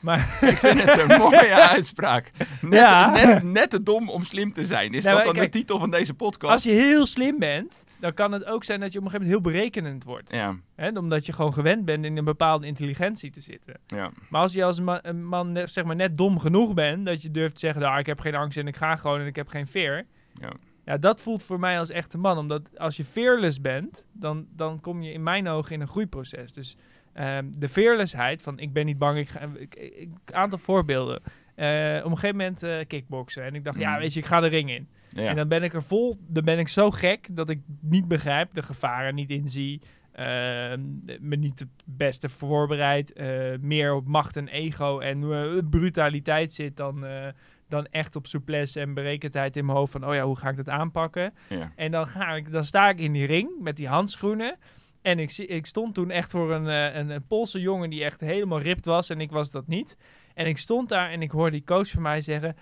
Maar 0.00 0.18
Ik 0.50 0.56
vind 0.56 0.82
het 0.84 1.00
een 1.10 1.18
mooie 1.18 1.54
uitspraak. 1.74 2.30
Net, 2.60 2.72
Ja. 2.80 3.10
net, 3.10 3.42
net 3.42 3.70
te 3.70 3.82
dom 3.82 4.08
om 4.10 4.24
slim 4.24 4.52
te 4.52 4.66
zijn. 4.66 4.92
Is 4.92 5.04
Nou, 5.04 5.16
dat 5.16 5.24
dan 5.24 5.34
kijk, 5.34 5.52
de 5.52 5.58
titel 5.58 5.78
van 5.78 5.90
deze 5.90 6.14
podcast? 6.14 6.52
als 6.52 6.62
je 6.62 6.70
heel 6.70 7.06
slim 7.06 7.38
bent, 7.38 7.84
dan 8.00 8.14
kan 8.14 8.32
het 8.32 8.44
ook 8.44 8.64
zijn 8.64 8.80
dat 8.80 8.92
je 8.92 8.98
op 8.98 9.04
een 9.04 9.10
gegeven 9.10 9.30
moment 9.32 9.44
heel 9.52 9.52
berekenend 9.60 10.04
wordt. 10.04 10.30
Ja, 10.32 10.56
Hè? 10.74 10.88
Omdat 10.98 11.26
je 11.26 11.32
gewoon 11.32 11.52
gewend 11.52 11.84
bent 11.84 12.04
in 12.04 12.16
een 12.16 12.24
bepaalde 12.24 12.66
intelligentie 12.66 13.30
te 13.30 13.40
zitten. 13.40 13.74
ja, 13.86 14.10
Maar 14.28 14.40
als 14.40 14.52
je 14.52 14.64
als 14.64 14.80
ma- 14.80 15.04
een 15.04 15.24
man 15.26 15.52
net, 15.52 15.70
zeg 15.70 15.84
maar, 15.84 15.96
net 15.96 16.16
dom 16.16 16.38
genoeg 16.38 16.74
bent, 16.74 17.06
dat 17.06 17.22
je 17.22 17.30
durft 17.30 17.54
te 17.54 17.60
zeggen, 17.60 17.82
nou, 17.82 17.98
ik 17.98 18.06
heb 18.06 18.20
geen 18.20 18.34
angst 18.34 18.58
en 18.58 18.66
ik 18.66 18.76
ga 18.76 18.96
gewoon 18.96 19.20
en 19.20 19.26
ik 19.26 19.36
heb 19.36 19.48
geen 19.48 19.66
fear. 19.66 20.04
ja. 20.40 20.52
Ja, 20.84 20.96
dat 20.98 21.22
voelt 21.22 21.42
voor 21.42 21.58
mij 21.60 21.78
als 21.78 21.90
echte 21.90 22.18
man. 22.18 22.38
Omdat 22.38 22.78
als 22.78 22.96
je 22.96 23.04
fearless 23.04 23.60
bent, 23.60 24.06
dan, 24.12 24.46
dan 24.56 24.80
kom 24.80 25.02
je 25.02 25.12
in 25.12 25.22
mijn 25.22 25.48
ogen 25.48 25.74
in 25.74 25.80
een 25.80 25.88
groeiproces. 25.88 26.52
Dus 26.52 26.76
ehm, 27.12 27.46
de 27.58 27.68
fearlessheid 27.68 28.42
van 28.42 28.58
ik 28.58 28.72
ben 28.72 28.86
niet 28.86 28.98
bang, 28.98 29.18
ik 29.18 29.28
ga... 29.28 29.42
Een 29.42 30.12
aantal 30.32 30.58
voorbeelden. 30.58 31.20
Eh, 31.54 31.96
op 32.04 32.10
een 32.10 32.18
gegeven 32.18 32.36
moment 32.36 32.62
eh 32.62 32.78
kickboksen. 32.86 33.42
En 33.44 33.54
ik 33.54 33.64
dacht, 33.64 33.78
ja, 33.78 33.90
Mhm. 33.90 34.00
weet 34.00 34.12
je, 34.12 34.20
ik 34.20 34.26
ga 34.26 34.40
de 34.40 34.46
ring 34.46 34.70
in. 34.70 34.88
Ja. 35.08 35.28
En 35.28 35.36
dan 35.36 35.48
ben 35.48 35.62
ik 35.62 35.74
er 35.74 35.82
vol, 35.82 36.16
dan 36.26 36.44
ben 36.44 36.58
ik 36.58 36.68
zo 36.68 36.90
gek 36.90 37.26
dat 37.30 37.48
ik 37.50 37.60
niet 37.80 38.08
begrijp, 38.08 38.54
de 38.54 38.62
gevaren 38.62 39.14
niet 39.14 39.30
inzie, 39.30 39.80
ehm, 40.12 40.80
me 41.20 41.36
niet 41.36 41.58
het 41.58 41.68
beste 41.84 42.28
voorbereid, 42.28 43.12
eh, 43.12 43.28
meer 43.60 43.94
op 43.94 44.06
macht 44.06 44.36
en 44.36 44.48
ego 44.48 44.98
en 44.98 45.22
eh, 45.32 45.58
brutaliteit 45.70 46.52
zit 46.52 46.76
dan, 46.76 47.04
eh, 47.06 47.26
dan 47.68 47.86
echt 47.90 48.16
op 48.16 48.26
souplesse 48.26 48.80
en 48.80 48.94
berekendheid 48.94 49.56
in 49.56 49.64
mijn 49.64 49.78
hoofd 49.78 49.92
van, 49.92 50.06
oh 50.06 50.14
ja, 50.14 50.24
hoe 50.24 50.36
ga 50.38 50.48
ik 50.48 50.56
dat 50.56 50.68
aanpakken? 50.68 51.34
ja. 51.48 51.72
En 51.76 51.90
dan, 51.90 52.06
ga 52.06 52.34
ik, 52.34 52.52
dan 52.52 52.64
sta 52.64 52.88
ik 52.88 52.98
in 52.98 53.12
die 53.12 53.26
ring 53.26 53.50
met 53.60 53.76
die 53.76 53.88
handschoenen 53.88 54.56
En 55.02 55.18
ik, 55.18 55.30
zie- 55.30 55.46
ik 55.46 55.66
stond 55.66 55.94
toen 55.94 56.10
echt 56.10 56.30
voor 56.30 56.52
een, 56.52 56.66
een, 56.98 57.10
een 57.10 57.26
Poolse 57.26 57.60
jongen 57.60 57.90
die 57.90 58.04
echt 58.04 58.20
helemaal 58.20 58.60
ripped 58.60 58.84
was. 58.84 59.10
En 59.10 59.20
ik 59.20 59.30
was 59.30 59.50
dat 59.50 59.66
niet. 59.66 59.96
En 60.34 60.46
ik 60.46 60.58
stond 60.58 60.88
daar 60.88 61.10
en 61.10 61.22
ik 61.22 61.30
hoorde 61.30 61.50
die 61.50 61.64
coach 61.64 61.88
van 61.90 62.02
mij 62.02 62.20
zeggen... 62.20 62.56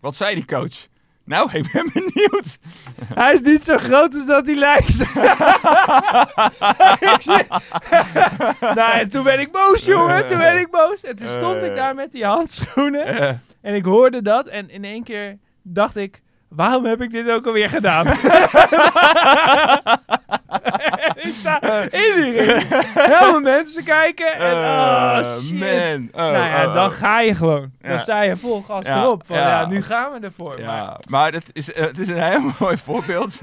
Wat 0.00 0.16
zei 0.16 0.34
die 0.34 0.44
coach? 0.44 0.86
Nou, 1.24 1.50
ik 1.52 1.72
ben 1.72 1.90
benieuwd. 1.92 2.58
Hij 3.14 3.32
is 3.32 3.40
niet 3.40 3.64
zo 3.64 3.76
groot 3.76 4.14
als 4.14 4.26
dat 4.26 4.46
hij 4.46 4.54
lijkt. 4.54 4.96
Nou, 8.74 8.92
en 8.98 9.08
toen 9.08 9.24
ben 9.24 9.40
ik 9.40 9.52
boos, 9.52 9.84
jongen. 9.84 10.26
Toen 10.26 10.38
ben 10.38 10.58
ik 10.58 10.70
boos. 10.70 11.04
En 11.04 11.16
toen 11.16 11.28
stond 11.28 11.62
ik 11.62 11.70
Eh. 11.70 11.76
daar 11.76 11.94
met 11.94 12.12
die 12.12 12.24
handschoenen. 12.24 13.06
Eh, 13.06 13.28
En 13.62 13.74
ik 13.74 13.84
hoorde 13.84 14.22
dat. 14.22 14.46
En 14.46 14.70
in 14.70 14.84
één 14.84 15.04
keer 15.04 15.38
dacht 15.62 15.96
ik... 15.96 16.22
Waarom 16.48 16.84
heb 16.84 17.02
ik 17.02 17.10
dit 17.10 17.30
ook 17.30 17.46
alweer 17.46 17.68
gedaan? 17.70 18.06
En 21.34 21.82
ik 21.84 21.88
sta 21.90 21.90
in 21.90 22.22
die 22.22 22.40
ring. 22.40 22.68
Helemaal 22.94 23.40
mensen 23.40 23.84
kijken. 23.84 24.34
En, 24.38 24.52
oh, 24.52 25.18
eh, 25.18 25.38
shit. 25.40 25.52
man. 25.58 26.08
Oh, 26.12 26.32
nou 26.32 26.36
ja, 26.48 26.66
oh, 26.66 26.74
dan 26.74 26.86
oh. 26.86 26.92
ga 26.92 27.20
je 27.20 27.34
gewoon. 27.34 27.70
Dan 27.80 27.92
Ja. 27.92 27.98
sta 27.98 28.22
je 28.22 28.36
vol 28.36 28.62
gas 28.62 28.86
Ja, 28.86 29.00
erop. 29.02 29.22
Van, 29.26 29.36
ja. 29.36 29.66
nu 29.66 29.82
gaan 29.82 30.12
we 30.12 30.18
ervoor. 30.26 30.60
Maar, 30.66 30.96
maar 31.08 31.32
het 31.32 31.50
is, 31.52 31.72
eh, 31.72 31.84
het 31.84 31.98
is 31.98 32.08
een 32.08 32.22
heel 32.22 32.50
mooi 32.58 32.76
voorbeeld. 32.76 33.40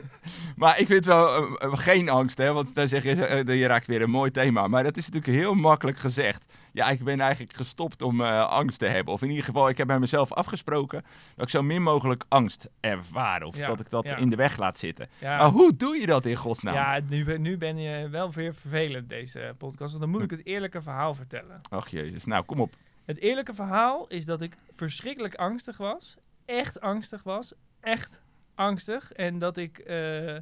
maar 0.56 0.80
ik 0.80 0.88
vind 0.88 1.06
wel 1.06 1.36
eh, 1.36 1.44
eh, 1.60 1.72
geen 1.74 2.10
angst, 2.10 2.38
hè, 2.38 2.54
want 2.54 2.76
dan 2.76 2.88
zeg 2.88 3.04
je, 3.04 3.26
eh, 3.26 3.60
je 3.60 3.68
raakt 3.68 3.88
weer 3.88 4.02
een 4.02 4.10
mooi 4.10 4.32
thema. 4.32 4.68
Maar 4.68 4.84
dat 4.84 4.98
is 4.98 5.10
natuurlijk 5.10 5.38
heel 5.42 5.54
makkelijk 5.54 6.00
gezegd. 6.00 6.44
Ja, 6.74 6.90
ik 6.90 7.04
ben 7.04 7.20
eigenlijk 7.20 7.54
gestopt 7.54 8.02
om 8.02 8.22
eh, 8.22 8.48
angst 8.50 8.80
te 8.80 8.86
hebben. 8.86 9.14
Of 9.14 9.22
in 9.22 9.30
ieder 9.30 9.44
geval, 9.46 9.70
ik 9.70 9.78
heb 9.78 9.88
bij 9.88 10.00
mezelf 10.00 10.32
afgesproken 10.34 11.04
dat 11.36 11.46
ik 11.46 11.50
zo 11.52 11.62
min 11.64 11.84
mogelijk 11.84 12.24
angst 12.28 12.70
ervaar. 12.80 13.44
Of 13.44 13.58
Ja, 13.58 13.68
dat 13.68 13.80
ik 13.80 13.90
dat 13.90 14.04
ja. 14.04 14.16
in 14.16 14.30
de 14.30 14.36
weg 14.36 14.58
laat 14.58 14.78
zitten. 14.80 15.10
ja. 15.20 15.38
Maar 15.38 15.50
hoe 15.50 15.76
doe 15.76 15.96
je 16.00 16.06
dat 16.06 16.26
in 16.26 16.36
godsnaam? 16.36 16.74
Ja, 16.74 17.00
nu, 17.10 17.24
ben- 17.24 17.42
nu 17.42 17.58
ben 17.58 17.78
je 17.78 18.10
wel 18.10 18.32
weer 18.32 18.54
vervelend, 18.56 19.10
deze 19.10 19.56
podcast. 19.58 19.90
Want 19.92 20.00
dan 20.04 20.10
moet 20.10 20.24
ik 20.24 20.30
het 20.38 20.46
eerlijke 20.46 20.82
verhaal 20.82 21.14
vertellen. 21.14 21.62
Ach 21.70 21.88
jezus, 21.90 22.26
nou 22.26 22.44
kom 22.44 22.60
op. 22.60 22.74
Het 23.06 23.18
eerlijke 23.20 23.54
verhaal 23.54 24.08
is 24.08 24.26
dat 24.26 24.42
ik 24.42 24.58
verschrikkelijk 24.74 25.36
angstig 25.36 25.78
was. 25.78 26.16
Echt 26.46 26.82
angstig 26.82 27.24
was. 27.24 27.54
Echt 27.80 28.22
angstig. 28.56 29.12
En 29.12 29.40
dat 29.40 29.58
ik 29.58 29.78
eh, 29.78 30.36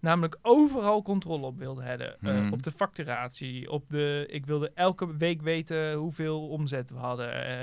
namelijk 0.00 0.38
overal 0.42 1.02
controle 1.02 1.46
op 1.46 1.58
wilde 1.58 1.82
hebben. 1.82 2.16
Eh, 2.20 2.34
Mhm. 2.34 2.52
Op 2.52 2.62
de 2.62 2.70
facturatie. 2.70 3.70
Op 3.70 3.84
de, 3.88 4.26
ik 4.30 4.46
wilde 4.46 4.70
elke 4.74 5.16
week 5.16 5.42
weten 5.42 5.94
hoeveel 5.94 6.48
omzet 6.48 6.90
we 6.90 6.96
hadden. 6.98 7.32
eh, 7.32 7.62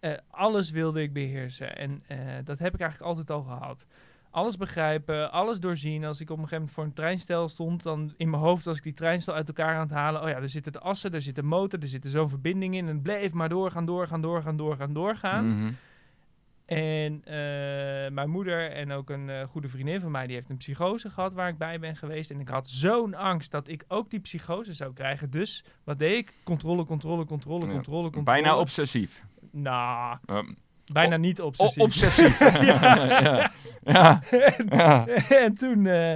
eh, 0.00 0.18
alles 0.30 0.70
wilde 0.70 1.02
ik 1.02 1.12
beheersen. 1.12 1.76
En 1.76 2.02
dat 2.44 2.58
heb 2.58 2.74
ik 2.74 2.80
eigenlijk 2.80 3.10
altijd 3.10 3.30
al 3.30 3.42
gehad. 3.42 3.86
Alles 4.30 4.56
begrijpen, 4.56 5.30
alles 5.32 5.60
doorzien. 5.60 6.04
Als 6.04 6.20
ik 6.20 6.30
op 6.30 6.36
een 6.38 6.42
gegeven 6.42 6.56
moment 6.58 6.74
voor 6.74 6.84
een 6.84 6.92
treinstel 6.92 7.48
stond, 7.48 7.82
dan 7.82 8.12
in 8.16 8.30
mijn 8.30 8.42
hoofd 8.42 8.64
was 8.64 8.76
ik 8.76 8.82
die 8.82 8.94
treinstel 8.94 9.34
uit 9.34 9.48
elkaar 9.48 9.74
aan 9.74 9.80
het 9.80 9.90
halen. 9.90 10.22
Oh 10.22 10.28
ja, 10.28 10.34
er 10.34 10.48
zitten 10.48 10.72
de 10.72 10.78
assen, 10.80 11.14
er 11.14 11.22
zit 11.22 11.38
een 11.38 11.46
motor, 11.46 11.80
er 11.80 11.86
zit 11.86 12.04
zo'n 12.06 12.28
verbinding 12.28 12.74
in. 12.74 12.86
En 12.88 12.94
het 12.94 13.02
bleef 13.02 13.32
maar 13.32 13.48
doorgaan, 13.48 13.84
doorgaan, 13.86 14.20
doorgaan, 14.20 14.56
doorgaan, 14.56 14.92
doorgaan. 14.92 15.58
Mhm. 15.58 15.72
En 16.76 17.22
eh, 17.24 17.34
mijn 18.12 18.30
moeder 18.30 18.70
en 18.70 18.92
ook 18.92 19.10
een 19.10 19.30
eh, 19.30 19.46
goede 19.46 19.68
vriendin 19.68 20.00
van 20.00 20.10
mij, 20.10 20.26
die 20.26 20.34
heeft 20.36 20.50
een 20.50 20.56
psychose 20.56 21.10
gehad 21.10 21.34
waar 21.34 21.48
ik 21.48 21.58
bij 21.58 21.78
ben 21.78 21.96
geweest. 21.96 22.30
En 22.30 22.40
ik 22.40 22.48
had 22.48 22.68
zo'n 22.68 23.14
angst 23.14 23.50
dat 23.50 23.68
ik 23.68 23.84
ook 23.88 24.10
die 24.10 24.20
psychose 24.20 24.74
zou 24.74 24.92
krijgen. 24.92 25.30
Dus 25.30 25.64
wat 25.84 25.98
deed 25.98 26.16
ik? 26.16 26.34
Controle, 26.44 26.84
controle, 26.84 27.24
controle, 27.24 27.66
Ja, 27.66 27.72
controle, 27.72 28.02
controle. 28.10 28.24
Bijna 28.40 28.58
obsessief. 28.58 29.24
Nou, 29.50 30.18
Um, 30.26 30.56
bijna 30.92 31.16
niet 31.16 31.40
o- 31.40 31.46
obsessief. 31.46 31.82
obsessief. 31.86 32.38
ja. 32.64 33.50
Ja. 33.84 34.20
Ja. 34.70 35.06
en 35.28 35.54
toen 35.54 35.86
eh, 35.86 36.14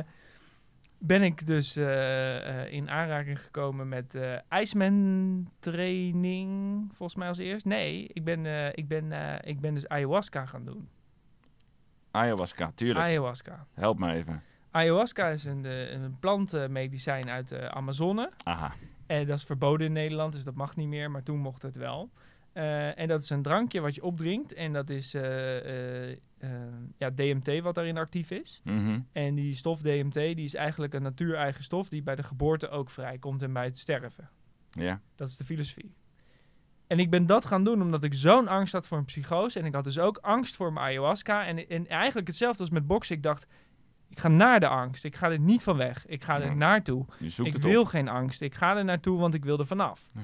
ben 1.06 1.22
ik 1.22 1.46
dus 1.46 1.76
eh, 1.76 2.62
eh, 2.62 2.72
in 2.72 2.90
aanraking 2.90 3.40
gekomen 3.40 3.88
met 3.88 4.18
ijsman 4.48 5.50
training, 5.58 6.80
volgens 6.92 7.18
mij 7.18 7.28
als 7.28 7.38
eerst. 7.38 7.64
Nee, 7.64 8.08
ik 8.12 8.24
ben, 8.24 8.46
ik 8.76 8.88
ben, 8.88 9.12
ik 9.44 9.60
ben 9.60 9.74
dus 9.74 9.88
ayahuasca 9.88 10.46
gaan 10.46 10.64
doen. 10.64 10.88
Ayahuasca, 12.10 12.72
tuurlijk. 12.74 13.00
Ayahuasca. 13.00 13.66
Help 13.74 13.98
me 13.98 14.12
even. 14.12 14.42
Ayahuasca 14.70 15.28
is 15.28 15.44
een, 15.44 15.64
een 15.64 16.16
plantmedicijn 16.18 17.28
uit 17.28 17.48
de 17.48 17.70
Amazone. 17.70 18.30
Aha. 18.44 18.74
En 19.06 19.26
dat 19.26 19.38
is 19.38 19.44
verboden 19.44 19.86
in 19.86 19.92
Nederland, 19.92 20.32
dus 20.32 20.44
dat 20.44 20.54
mag 20.54 20.76
niet 20.76 20.88
meer, 20.88 21.10
maar 21.10 21.22
toen 21.22 21.38
mocht 21.38 21.62
het 21.62 21.76
wel. 21.76 22.10
En 22.94 23.08
dat 23.08 23.22
is 23.22 23.30
een 23.30 23.42
drankje 23.42 23.80
wat 23.80 23.94
je 23.94 24.02
opdrinkt. 24.02 24.54
En 24.54 24.72
dat 24.72 24.90
is 24.90 25.16
ja, 26.96 27.10
DMT 27.10 27.60
wat 27.60 27.74
daarin 27.74 27.96
actief 27.98 28.30
is. 28.30 28.60
Mhm. 28.64 29.00
En 29.12 29.34
die 29.34 29.54
stof 29.54 29.80
DMT 29.80 30.14
die 30.14 30.36
is 30.44 30.54
eigenlijk 30.54 30.94
een 30.94 31.02
natuureigen 31.02 31.64
stof 31.64 31.88
die 31.88 32.02
bij 32.02 32.16
de 32.16 32.22
geboorte 32.22 32.68
ook 32.68 32.90
vrijkomt 32.90 33.42
en 33.42 33.52
bij 33.52 33.64
het 33.64 33.78
sterven. 33.78 34.28
Ja. 34.70 35.00
Dat 35.14 35.28
is 35.28 35.36
de 35.36 35.44
filosofie. 35.44 35.94
En 36.86 36.98
ik 36.98 37.10
ben 37.10 37.26
dat 37.26 37.44
gaan 37.44 37.64
doen 37.64 37.82
omdat 37.82 38.02
ik 38.04 38.14
zo'n 38.14 38.48
angst 38.48 38.72
had 38.72 38.88
voor 38.88 38.98
een 38.98 39.04
psychose. 39.04 39.58
En 39.60 39.64
ik 39.64 39.74
had 39.74 39.84
dus 39.84 39.98
ook 39.98 40.18
angst 40.18 40.56
voor 40.56 40.72
mijn 40.72 40.86
ayahuasca. 40.86 41.46
En, 41.46 41.68
en 41.68 41.86
eigenlijk 41.86 42.26
hetzelfde 42.26 42.60
als 42.60 42.70
met 42.70 42.86
boksen. 42.86 43.16
Ik 43.16 43.22
dacht, 43.22 43.46
ik 44.08 44.20
ga 44.20 44.28
naar 44.28 44.60
de 44.60 44.68
angst. 44.68 45.04
Ik 45.04 45.16
ga 45.16 45.30
er 45.30 45.38
niet 45.38 45.62
van 45.62 45.76
weg. 45.76 46.06
Ik 46.06 46.22
ga 46.24 46.36
Ja. 46.38 46.44
er 46.44 46.56
naartoe. 46.56 47.04
Ik 47.42 47.56
wil 47.56 47.80
op. 47.80 47.86
geen 47.86 48.08
angst. 48.08 48.40
Ik 48.40 48.54
ga 48.54 48.76
er 48.76 48.84
naartoe, 48.84 49.18
want 49.18 49.34
ik 49.34 49.44
wil 49.44 49.58
er 49.58 49.66
vanaf. 49.66 50.10
Ja. 50.14 50.20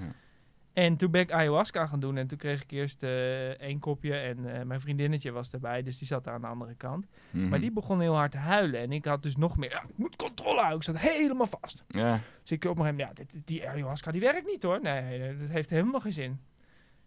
En 0.72 0.96
toen 0.96 1.10
ben 1.10 1.20
ik 1.20 1.32
ayahuasca 1.32 1.86
gaan 1.86 2.00
doen. 2.00 2.16
En 2.16 2.26
toen 2.26 2.38
kreeg 2.38 2.62
ik 2.62 2.70
eerst 2.70 3.02
eh 3.02 3.48
één 3.60 3.78
kopje. 3.78 4.14
En 4.14 4.58
eh, 4.58 4.64
mijn 4.64 4.80
vriendinnetje 4.80 5.30
was 5.30 5.50
erbij. 5.50 5.82
Dus 5.82 5.98
die 5.98 6.06
zat 6.06 6.28
aan 6.28 6.40
de 6.40 6.46
andere 6.46 6.74
kant. 6.74 7.06
Mhm. 7.30 7.48
Maar 7.48 7.60
die 7.60 7.72
begon 7.72 8.00
heel 8.00 8.14
hard 8.14 8.30
te 8.30 8.38
huilen. 8.38 8.80
En 8.80 8.92
ik 8.92 9.04
had 9.04 9.22
dus 9.22 9.36
nog 9.36 9.56
meer. 9.56 9.70
Ja, 9.70 9.82
ik 9.82 9.98
moet 9.98 10.16
controle 10.16 10.56
houden. 10.56 10.76
Ik 10.76 10.82
zat 10.82 10.98
helemaal 10.98 11.46
vast. 11.46 11.84
Ja. 11.88 12.20
Dus 12.40 12.50
ik 12.50 12.64
op 12.64 12.78
een 12.78 12.84
gegeven 12.84 13.06
moment. 13.06 13.18
Ja, 13.18 13.24
dit, 13.32 13.46
die 13.46 13.68
ayahuasca 13.68 14.10
die 14.10 14.20
werkt 14.20 14.46
niet 14.46 14.62
hoor. 14.62 14.80
Nee, 14.82 15.38
dat 15.38 15.48
heeft 15.48 15.70
helemaal 15.70 16.00
geen 16.00 16.12
zin. 16.12 16.40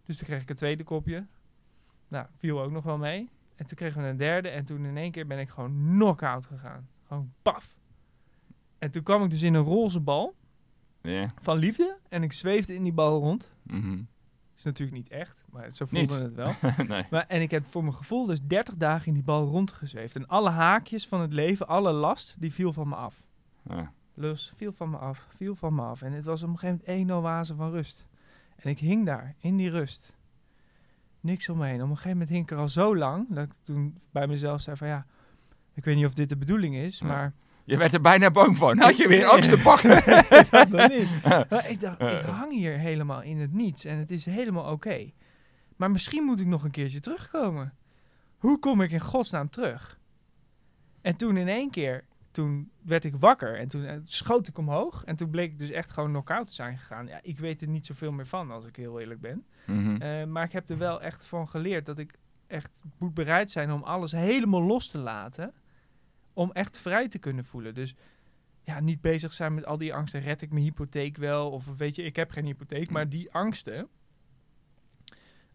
Dus 0.06 0.18
toen 0.18 0.28
kreeg 0.28 0.42
ik 0.42 0.50
een 0.50 0.56
tweede 0.56 0.84
kopje. 0.84 1.26
Nou, 2.08 2.26
viel 2.38 2.62
ook 2.62 2.72
nog 2.72 2.84
wel 2.84 2.98
mee. 2.98 3.30
En 3.56 3.68
toen 3.68 3.78
kregen 3.78 4.02
we 4.02 4.08
een 4.08 4.18
derde. 4.18 4.50
En 4.50 4.66
toen 4.66 4.86
in 4.86 4.98
één 4.98 5.12
keer 5.12 5.28
ben 5.28 5.40
ik 5.40 5.50
gewoon 5.50 5.86
knock-out 5.88 6.46
gegaan. 6.46 6.90
Gewoon 7.08 7.34
paf. 7.42 7.76
En 8.78 8.92
toen 8.92 9.04
kwam 9.04 9.24
ik 9.24 9.30
dus 9.30 9.42
in 9.42 9.54
een 9.54 9.64
roze 9.64 10.00
bal 10.00 10.36
van 11.42 11.58
liefde. 11.58 11.98
En 12.10 12.24
ik 12.24 12.34
zweefde 12.34 12.74
in 12.74 12.84
die 12.84 12.94
bal 12.94 13.20
rond. 13.20 13.52
Mhm. 13.68 14.02
Is 14.56 14.64
natuurlijk 14.64 14.98
niet 14.98 15.08
echt, 15.10 15.46
maar 15.52 15.72
zo 15.72 15.86
voelde 15.86 16.22
het 16.22 16.34
wel. 16.34 16.54
nee. 16.88 17.06
Maar, 17.10 17.26
en 17.28 17.42
ik 17.42 17.52
heb 17.52 17.64
voor 17.66 17.82
mijn 17.84 17.96
gevoel 17.96 18.26
dus 18.26 18.42
30 18.42 18.76
dagen 18.76 19.08
in 19.08 19.14
die 19.14 19.24
bal 19.24 19.48
rondgezweefd. 19.48 20.16
En 20.16 20.28
alle 20.28 20.50
haakjes 20.50 21.08
van 21.08 21.22
het 21.22 21.34
leven, 21.34 21.68
alle 21.68 21.92
last, 21.92 22.36
die 22.40 22.54
viel 22.54 22.74
van 22.74 22.88
me 22.88 22.96
af. 22.96 23.24
Ja. 23.70 23.92
Lus 24.14 24.54
viel 24.56 24.72
van 24.72 24.90
me 24.90 24.98
af, 24.98 25.28
viel 25.36 25.56
van 25.56 25.76
me 25.76 25.82
af. 25.82 26.02
En 26.02 26.12
het 26.12 26.26
was 26.26 26.44
op 26.44 26.50
een 26.50 26.58
gegeven 26.58 26.82
moment 26.86 27.10
één 27.10 27.18
oase 27.18 27.56
van 27.56 27.72
rust. 27.72 28.06
En 28.56 28.70
ik 28.70 28.80
hing 28.80 29.06
daar, 29.06 29.36
in 29.40 29.58
die 29.58 29.70
rust. 29.70 30.14
Niks 31.20 31.50
om 31.50 31.58
me 31.58 31.66
heen. 31.66 31.76
Op 31.76 31.82
een 31.82 31.88
gegeven 31.88 32.12
moment 32.12 32.30
hing 32.30 32.44
ik 32.44 32.52
er 32.52 32.58
al 32.58 32.68
zo 32.70 32.96
lang, 32.96 33.26
dat 33.30 33.44
ik 33.44 33.52
toen 33.62 34.00
bij 34.12 34.28
mezelf 34.28 34.62
zei 34.62 34.78
van 34.78 34.88
ja, 34.88 35.06
ik 35.74 35.84
weet 35.86 35.96
niet 35.96 36.06
of 36.06 36.14
dit 36.14 36.30
de 36.30 36.38
bedoeling 36.38 36.76
is, 36.76 37.00
Ja. 37.00 37.08
maar 37.08 37.34
Je 37.66 37.78
werd 37.78 37.94
er 37.94 38.02
bijna 38.02 38.32
bang 38.32 38.58
van. 38.58 38.78
Had 38.78 38.98
je 38.98 39.08
weer 39.08 39.26
angst 39.26 39.50
te 39.50 39.58
pakken? 39.58 39.90
dat 40.52 40.70
nog 40.80 40.90
niet. 40.90 41.10
Maar 41.24 41.70
ik 41.70 41.80
dacht, 41.80 42.02
ik 42.02 42.26
hang 42.26 42.52
hier 42.52 42.78
helemaal 42.78 43.22
in 43.22 43.40
het 43.40 43.54
niets 43.54 43.86
en 43.86 43.98
het 43.98 44.12
is 44.12 44.26
helemaal 44.26 44.72
oké. 44.72 45.12
Maar 45.76 45.92
misschien 45.92 46.24
moet 46.24 46.40
ik 46.40 46.46
nog 46.46 46.64
een 46.64 46.72
keertje 46.72 47.00
terugkomen. 47.00 47.74
Hoe 48.38 48.60
kom 48.60 48.82
ik 48.82 48.92
in 48.92 49.00
godsnaam 49.00 49.50
terug? 49.50 50.00
En 51.02 51.16
toen 51.16 51.38
in 51.38 51.48
één 51.48 51.70
keer, 51.70 52.06
toen 52.32 52.72
werd 52.82 53.04
ik 53.04 53.16
wakker 53.16 53.60
en 53.60 53.68
toen 53.68 53.86
eh, 53.86 53.98
schoot 54.04 54.48
ik 54.48 54.58
omhoog. 54.58 55.04
En 55.04 55.16
toen 55.16 55.30
bleek 55.30 55.52
ik 55.52 55.60
dus 55.60 55.70
echt 55.70 55.92
gewoon 55.92 56.10
knock-out 56.10 56.48
te 56.48 56.54
zijn 56.54 56.78
gegaan. 56.78 57.08
Ja, 57.08 57.20
ik 57.22 57.40
weet 57.40 57.62
er 57.62 57.68
niet 57.68 57.86
zoveel 57.86 58.12
meer 58.12 58.28
van, 58.28 58.52
als 58.52 58.66
ik 58.66 58.76
heel 58.76 59.00
eerlijk 59.00 59.22
ben. 59.22 59.46
Mhm. 59.66 60.02
Eh, 60.02 60.26
maar 60.26 60.44
ik 60.44 60.52
heb 60.52 60.70
er 60.70 60.78
wel 60.78 61.02
echt 61.02 61.26
van 61.26 61.48
geleerd 61.48 61.86
dat 61.86 61.98
ik 61.98 62.14
echt 62.48 62.82
moet 62.98 63.14
bereid 63.14 63.52
zijn 63.52 63.72
om 63.72 63.84
alles 63.84 64.12
helemaal 64.12 64.62
los 64.62 64.88
te 64.88 64.98
laten. 64.98 65.54
Om 66.36 66.52
echt 66.52 66.78
vrij 66.78 67.08
te 67.08 67.20
kunnen 67.20 67.46
voelen. 67.46 67.74
Dus 67.74 67.96
ja, 68.64 68.80
niet 68.80 69.02
bezig 69.02 69.34
zijn 69.34 69.54
met 69.54 69.66
al 69.66 69.78
die 69.78 69.94
angsten. 69.94 70.22
Red 70.22 70.42
ik 70.42 70.52
mijn 70.52 70.64
hypotheek 70.64 71.18
wel? 71.18 71.52
Of 71.52 71.66
weet 71.78 71.96
je, 71.96 72.04
ik 72.04 72.16
heb 72.16 72.32
geen 72.32 72.46
hypotheek. 72.46 72.92
Maar 72.92 73.10
die 73.10 73.32
angsten. 73.32 73.88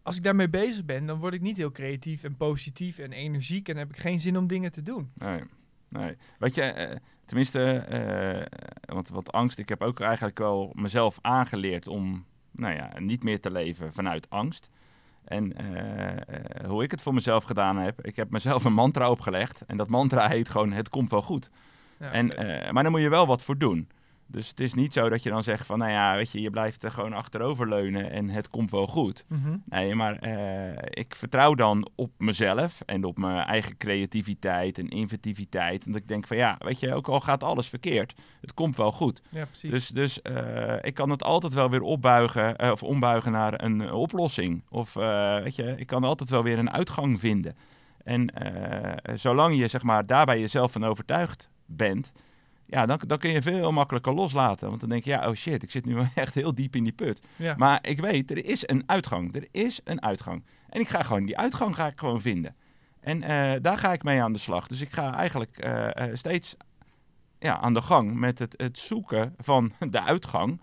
Als 0.01 0.17
ik 0.17 0.23
daarmee 0.23 0.49
bezig 0.49 0.85
ben, 0.85 1.05
dan 1.05 1.19
word 1.19 1.33
ik 1.33 1.41
niet 1.41 1.57
heel 1.57 1.71
creatief 1.71 2.23
en 2.23 2.37
positief 2.37 2.97
en 2.97 3.11
energiek. 3.11 3.69
En 3.69 3.77
heb 3.77 3.89
ik 3.89 3.99
geen 3.99 4.19
zin 4.19 4.37
om 4.37 4.47
dingen 4.47 4.71
te 4.71 4.81
doen. 4.81 5.11
Nee. 5.13 5.41
nee. 5.87 6.17
Weet 6.39 6.55
je, 6.55 6.61
eh, 6.61 6.97
tenminste, 7.25 7.63
eh, 7.73 8.59
want 8.93 9.09
wat 9.09 9.31
angst, 9.31 9.59
ik 9.59 9.69
heb 9.69 9.81
ook 9.81 9.99
eigenlijk 9.99 10.37
wel 10.37 10.71
mezelf 10.75 11.17
aangeleerd 11.21 11.87
om 11.87 12.25
nou 12.51 12.75
ja, 12.75 12.99
niet 12.99 13.23
meer 13.23 13.39
te 13.39 13.51
leven 13.51 13.93
vanuit 13.93 14.29
angst. 14.29 14.69
En 15.23 15.57
eh, 15.57 16.09
eh, 16.11 16.67
hoe 16.67 16.83
ik 16.83 16.91
het 16.91 17.01
voor 17.01 17.13
mezelf 17.13 17.43
gedaan 17.43 17.77
heb, 17.77 18.05
ik 18.05 18.15
heb 18.15 18.29
mezelf 18.29 18.63
een 18.63 18.73
mantra 18.73 19.09
opgelegd. 19.09 19.61
En 19.67 19.77
dat 19.77 19.89
mantra 19.89 20.27
heet 20.27 20.49
gewoon, 20.49 20.71
het 20.71 20.89
komt 20.89 21.11
wel 21.11 21.21
goed. 21.21 21.49
Ja, 21.99 22.11
en, 22.11 22.37
eh, 22.37 22.71
maar 22.71 22.83
daar 22.83 22.91
moet 22.91 23.01
je 23.01 23.09
wel 23.09 23.27
wat 23.27 23.43
voor 23.43 23.57
doen. 23.57 23.89
Dus 24.31 24.47
het 24.49 24.59
is 24.59 24.73
niet 24.73 24.93
zo 24.93 25.09
dat 25.09 25.23
je 25.23 25.29
dan 25.29 25.43
zegt 25.43 25.65
van, 25.65 25.77
nou 25.77 25.91
ja, 25.91 26.15
weet 26.15 26.31
je, 26.31 26.41
je 26.41 26.49
blijft 26.49 26.83
er 26.83 26.91
gewoon 26.91 27.13
achteroverleunen 27.13 28.11
en 28.11 28.29
het 28.29 28.49
komt 28.49 28.71
wel 28.71 28.87
goed. 28.87 29.25
Mhm. 29.27 29.57
Nee, 29.65 29.95
maar 29.95 30.15
eh, 30.15 30.77
ik 30.89 31.15
vertrouw 31.15 31.55
dan 31.55 31.89
op 31.95 32.11
mezelf 32.17 32.81
en 32.85 33.03
op 33.03 33.17
mijn 33.17 33.45
eigen 33.45 33.77
creativiteit 33.77 34.77
en 34.77 34.87
inventiviteit. 34.87 35.85
En 35.85 35.91
dat 35.91 36.01
ik 36.01 36.07
denk 36.07 36.27
van, 36.27 36.37
ja, 36.37 36.55
weet 36.59 36.79
je, 36.79 36.93
ook 36.93 37.07
al 37.07 37.19
gaat 37.19 37.43
alles 37.43 37.67
verkeerd, 37.67 38.13
het 38.41 38.53
komt 38.53 38.77
wel 38.77 38.91
goed. 38.91 39.21
Ja, 39.29 39.45
precies. 39.45 39.71
Dus, 39.71 39.87
dus 39.87 40.21
eh, 40.21 40.75
ik 40.81 40.93
kan 40.93 41.09
het 41.09 41.23
altijd 41.23 41.53
wel 41.53 41.69
weer 41.69 41.81
opbuigen 41.81 42.57
eh, 42.57 42.71
of 42.71 42.83
ombuigen 42.83 43.31
naar 43.31 43.63
een 43.63 43.91
oplossing. 43.91 44.63
Of 44.69 44.93
weet 45.43 45.55
je, 45.55 45.73
ik 45.77 45.87
kan 45.87 46.03
altijd 46.03 46.29
wel 46.29 46.43
weer 46.43 46.59
een 46.59 46.71
uitgang 46.71 47.19
vinden. 47.19 47.55
En 48.03 48.33
zolang 49.15 49.57
je 49.57 49.67
zeg 49.67 49.83
maar 49.83 50.05
daarbij 50.05 50.39
jezelf 50.39 50.71
van 50.71 50.85
overtuigd 50.85 51.49
bent, 51.65 52.11
ja, 52.71 52.85
dan, 52.85 52.99
dan 53.07 53.17
kun 53.17 53.29
je 53.29 53.41
veel 53.41 53.71
makkelijker 53.71 54.13
loslaten. 54.13 54.67
Want 54.67 54.79
dan 54.79 54.89
denk 54.89 55.03
je, 55.03 55.09
ja, 55.09 55.27
oh 55.27 55.35
shit, 55.35 55.63
ik 55.63 55.71
zit 55.71 55.85
nu 55.85 55.97
echt 56.15 56.33
heel 56.33 56.55
diep 56.55 56.75
in 56.75 56.83
die 56.83 56.93
put. 56.93 57.21
ja. 57.35 57.55
Maar 57.57 57.79
ik 57.81 57.99
weet, 57.99 58.31
er 58.31 58.45
is 58.45 58.67
een 58.67 58.83
uitgang. 58.85 59.35
Er 59.35 59.47
is 59.51 59.79
een 59.83 60.01
uitgang. 60.01 60.43
En 60.69 60.79
ik 60.79 60.89
ga 60.89 61.03
gewoon 61.03 61.25
die 61.25 61.37
uitgang 61.37 61.75
ga 61.75 61.87
ik 61.87 61.99
gewoon 61.99 62.21
vinden. 62.21 62.55
En 62.99 63.23
eh, 63.23 63.61
daar 63.61 63.77
ga 63.77 63.93
ik 63.93 64.03
mee 64.03 64.21
aan 64.21 64.33
de 64.33 64.39
slag. 64.39 64.67
Dus 64.67 64.81
ik 64.81 64.91
ga 64.91 65.15
eigenlijk 65.15 65.57
eh, 65.57 66.07
eh, 66.07 66.15
steeds 66.15 66.55
ja, 67.39 67.59
aan 67.59 67.73
de 67.73 67.81
gang 67.81 68.15
met 68.15 68.39
het, 68.39 68.53
het 68.57 68.77
zoeken 68.77 69.35
van 69.37 69.73
de 69.89 70.01
uitgang. 70.01 70.61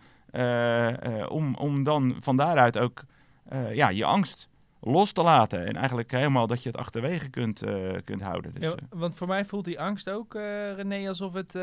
om, 1.28 1.54
om 1.54 1.82
dan 1.82 2.16
van 2.20 2.36
daaruit 2.36 2.78
ook 2.78 3.04
ja, 3.72 3.88
je 3.88 4.04
angst 4.04 4.48
los 4.80 5.12
te 5.12 5.22
laten. 5.22 5.66
En 5.66 5.76
eigenlijk 5.76 6.10
helemaal 6.10 6.46
dat 6.46 6.62
je 6.62 6.68
het 6.68 6.78
achterwege 6.78 7.28
kunt, 7.30 7.62
eh, 7.62 7.92
kunt 8.04 8.22
houden. 8.22 8.54
Dus, 8.54 8.64
Ja, 8.64 8.70
eh, 8.74 8.84
want 8.90 9.16
voor 9.16 9.26
mij 9.26 9.44
voelt 9.44 9.64
die 9.64 9.80
angst 9.80 10.10
ook, 10.10 10.34
eh, 10.34 10.72
René, 10.74 11.08
alsof 11.08 11.32
het 11.32 11.54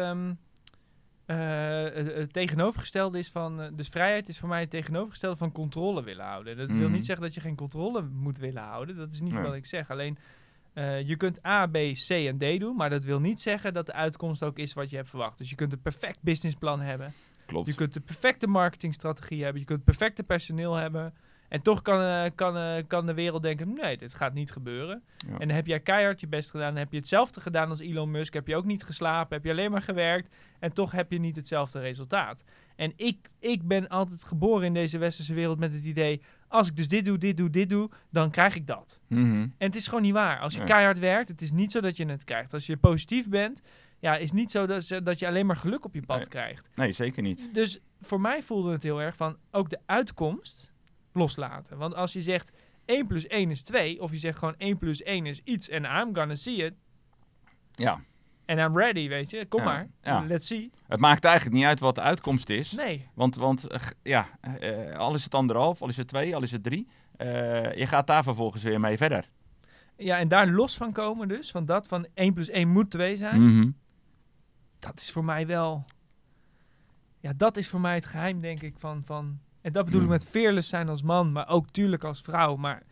eh, 1.25 1.83
het, 1.93 2.33
tegenovergestelde 2.33 3.17
is 3.17 3.29
van... 3.29 3.69
dus 3.75 3.87
vrijheid 3.89 4.27
is 4.27 4.39
voor 4.39 4.49
mij 4.49 4.59
het 4.59 4.69
tegenovergestelde 4.69 5.37
van 5.37 5.51
controle 5.51 6.03
willen 6.03 6.25
houden. 6.25 6.57
Dat 6.57 6.71
wil 6.71 6.77
Mhm. 6.83 6.91
niet 6.91 7.05
zeggen 7.05 7.25
dat 7.25 7.33
je 7.33 7.41
geen 7.41 7.55
controle 7.55 8.01
moet 8.01 8.37
willen 8.37 8.61
houden. 8.63 8.95
Dat 8.95 9.11
is 9.11 9.21
niet 9.21 9.33
Nee. 9.33 9.43
wat 9.43 9.53
ik 9.53 9.65
zeg. 9.65 9.89
Alleen, 9.91 10.17
je 11.05 11.15
kunt 11.17 11.45
A, 11.45 11.65
B, 11.67 11.73
C 12.07 12.09
en 12.09 12.37
D 12.37 12.59
doen. 12.59 12.75
Maar 12.75 12.89
dat 12.89 13.03
wil 13.03 13.19
niet 13.19 13.41
zeggen 13.41 13.73
dat 13.73 13.85
de 13.85 13.93
uitkomst 13.93 14.43
ook 14.43 14.57
is 14.57 14.73
wat 14.73 14.89
je 14.89 14.95
hebt 14.95 15.09
verwacht. 15.09 15.37
Dus 15.37 15.49
je 15.49 15.55
kunt 15.55 15.71
een 15.73 15.81
perfect 15.81 16.19
businessplan 16.21 16.81
hebben. 16.81 17.13
klopt. 17.45 17.67
Je 17.67 17.75
kunt 17.75 17.93
de 17.93 17.99
perfecte 17.99 18.47
marketingstrategie 18.47 19.43
hebben. 19.43 19.59
Je 19.61 19.67
kunt 19.67 19.79
het 19.85 19.87
perfecte 19.97 20.23
personeel 20.23 20.73
hebben. 20.75 21.13
En 21.49 21.61
toch 21.61 21.81
kan, 21.81 22.01
eh, 22.01 22.31
kan, 22.35 22.57
eh, 22.57 22.83
kan 22.87 23.05
de 23.05 23.13
wereld 23.13 23.41
denken, 23.43 23.73
nee, 23.73 23.97
dit 23.97 24.13
gaat 24.13 24.33
niet 24.33 24.51
gebeuren. 24.51 25.03
Ja. 25.17 25.31
En 25.33 25.47
dan 25.47 25.55
heb 25.55 25.67
jij 25.67 25.79
keihard 25.79 26.19
je 26.19 26.27
best 26.27 26.49
gedaan. 26.49 26.67
Dan 26.69 26.77
heb 26.83 26.91
je 26.91 26.97
hetzelfde 26.97 27.41
gedaan 27.41 27.69
als 27.69 27.79
Elon 27.79 28.11
Musk. 28.11 28.33
Heb 28.33 28.47
je 28.47 28.55
ook 28.55 28.65
niet 28.65 28.83
geslapen. 28.83 29.35
Heb 29.35 29.45
je 29.45 29.51
alleen 29.51 29.71
maar 29.71 29.81
gewerkt. 29.81 30.35
En 30.59 30.73
toch 30.73 30.91
heb 30.91 31.11
je 31.11 31.19
niet 31.19 31.35
hetzelfde 31.35 31.79
resultaat. 31.79 32.43
En 32.75 32.93
ik, 32.95 33.29
ik 33.39 33.67
ben 33.67 33.87
altijd 33.87 34.23
geboren 34.23 34.65
in 34.65 34.73
deze 34.73 34.97
westerse 34.97 35.33
wereld 35.33 35.59
met 35.59 35.73
het 35.73 35.83
idee... 35.83 36.21
als 36.47 36.67
ik 36.67 36.75
dus 36.75 36.87
dit 36.87 37.05
doe, 37.05 37.17
dit 37.17 37.37
doe, 37.37 37.49
dit 37.49 37.69
doe, 37.69 37.89
dan 38.09 38.31
krijg 38.31 38.55
ik 38.55 38.67
dat. 38.67 38.99
Mhm. 39.07 39.23
En 39.41 39.51
het 39.57 39.75
is 39.75 39.85
gewoon 39.87 40.01
niet 40.03 40.13
waar. 40.13 40.39
Als 40.39 40.51
je 40.53 40.57
Nee. 40.59 40.67
keihard 40.67 40.99
werkt, 40.99 41.29
het 41.29 41.41
is 41.41 41.51
niet 41.51 41.71
zo 41.71 41.81
dat 41.81 41.97
je 41.97 42.05
het 42.05 42.23
krijgt. 42.23 42.53
Als 42.53 42.65
je 42.65 42.77
positief 42.77 43.29
bent, 43.29 43.61
ja, 43.99 44.15
is 44.17 44.31
niet 44.31 44.51
zo 44.51 44.65
dat, 44.65 44.99
dat 45.03 45.19
je 45.19 45.27
alleen 45.27 45.45
maar 45.45 45.55
geluk 45.55 45.85
op 45.85 45.93
je 45.95 46.01
pad 46.05 46.17
Nee. 46.19 46.27
krijgt. 46.27 46.69
Nee, 46.75 46.91
zeker 46.91 47.21
niet. 47.21 47.49
Dus 47.53 47.79
voor 48.01 48.21
mij 48.21 48.43
voelde 48.43 48.71
het 48.71 48.83
heel 48.83 49.01
erg 49.01 49.15
van 49.15 49.37
ook 49.51 49.69
de 49.69 49.79
uitkomst 49.85 50.73
loslaten. 51.15 51.77
Want 51.77 51.95
als 51.95 52.13
je 52.13 52.21
zegt 52.21 52.51
1 52.85 53.07
plus 53.07 53.27
1 53.27 53.51
is 53.51 53.61
2, 53.61 54.01
of 54.01 54.11
je 54.11 54.17
zegt 54.17 54.37
gewoon 54.37 54.55
1 54.57 54.77
plus 54.77 55.03
1 55.03 55.25
is 55.25 55.41
iets 55.43 55.69
en 55.69 55.83
I'm 55.83 56.15
gonna 56.15 56.35
see 56.35 56.55
it, 56.65 56.73
Ja. 57.71 57.99
en 58.45 58.57
I'm 58.57 58.77
ready, 58.77 59.07
weet 59.07 59.29
je, 59.29 59.45
kom 59.45 59.59
Ja, 59.59 59.65
maar, 59.65 59.87
ja. 60.01 60.25
let's 60.27 60.47
see. 60.47 60.71
Het 60.87 60.99
maakt 60.99 61.23
eigenlijk 61.23 61.55
niet 61.55 61.65
uit 61.65 61.79
wat 61.79 61.95
de 61.95 62.01
uitkomst 62.01 62.49
is. 62.49 62.71
Nee, 62.71 63.07
Want, 63.13 63.35
want 63.35 63.67
eh, 63.67 63.79
ja, 64.03 64.27
eh, 64.41 64.97
al 64.97 65.13
is 65.13 65.23
het 65.23 65.33
anderhalf, 65.33 65.81
al 65.81 65.87
is 65.87 65.97
het 65.97 66.07
twee, 66.07 66.35
al 66.35 66.43
is 66.43 66.51
het 66.51 66.63
drie. 66.63 66.87
eh, 67.17 67.73
je 67.73 67.87
gaat 67.87 68.07
daar 68.07 68.23
vervolgens 68.23 68.63
weer 68.63 68.79
mee 68.79 68.97
verder. 68.97 69.29
ja, 69.97 70.17
en 70.17 70.27
daar 70.27 70.47
los 70.47 70.77
van 70.77 70.91
komen 70.91 71.27
dus, 71.27 71.51
van 71.51 71.65
dat 71.65 71.87
van 71.87 72.07
1 72.13 72.33
plus 72.33 72.49
1 72.49 72.67
moet 72.69 72.91
2 72.91 73.15
zijn, 73.17 73.45
Mhm. 73.45 73.69
dat 74.79 74.99
is 74.99 75.11
voor 75.11 75.23
mij 75.23 75.47
wel, 75.47 75.85
ja, 77.19 77.33
dat 77.37 77.57
is 77.57 77.67
voor 77.69 77.81
mij 77.81 77.93
het 77.95 78.05
geheim, 78.05 78.41
denk 78.41 78.61
ik, 78.61 78.75
van, 78.77 79.01
van 79.05 79.39
en 79.65 79.71
dat 79.71 79.85
bedoel 79.85 79.99
ik 80.01 80.05
Mm. 80.05 80.11
met 80.11 80.25
fearless 80.25 80.69
zijn 80.69 80.89
als 80.89 81.01
man, 81.01 81.31
maar 81.31 81.47
ook 81.47 81.69
tuurlijk 81.69 82.03
als 82.03 82.21
vrouw, 82.21 82.55
maar 82.55 82.83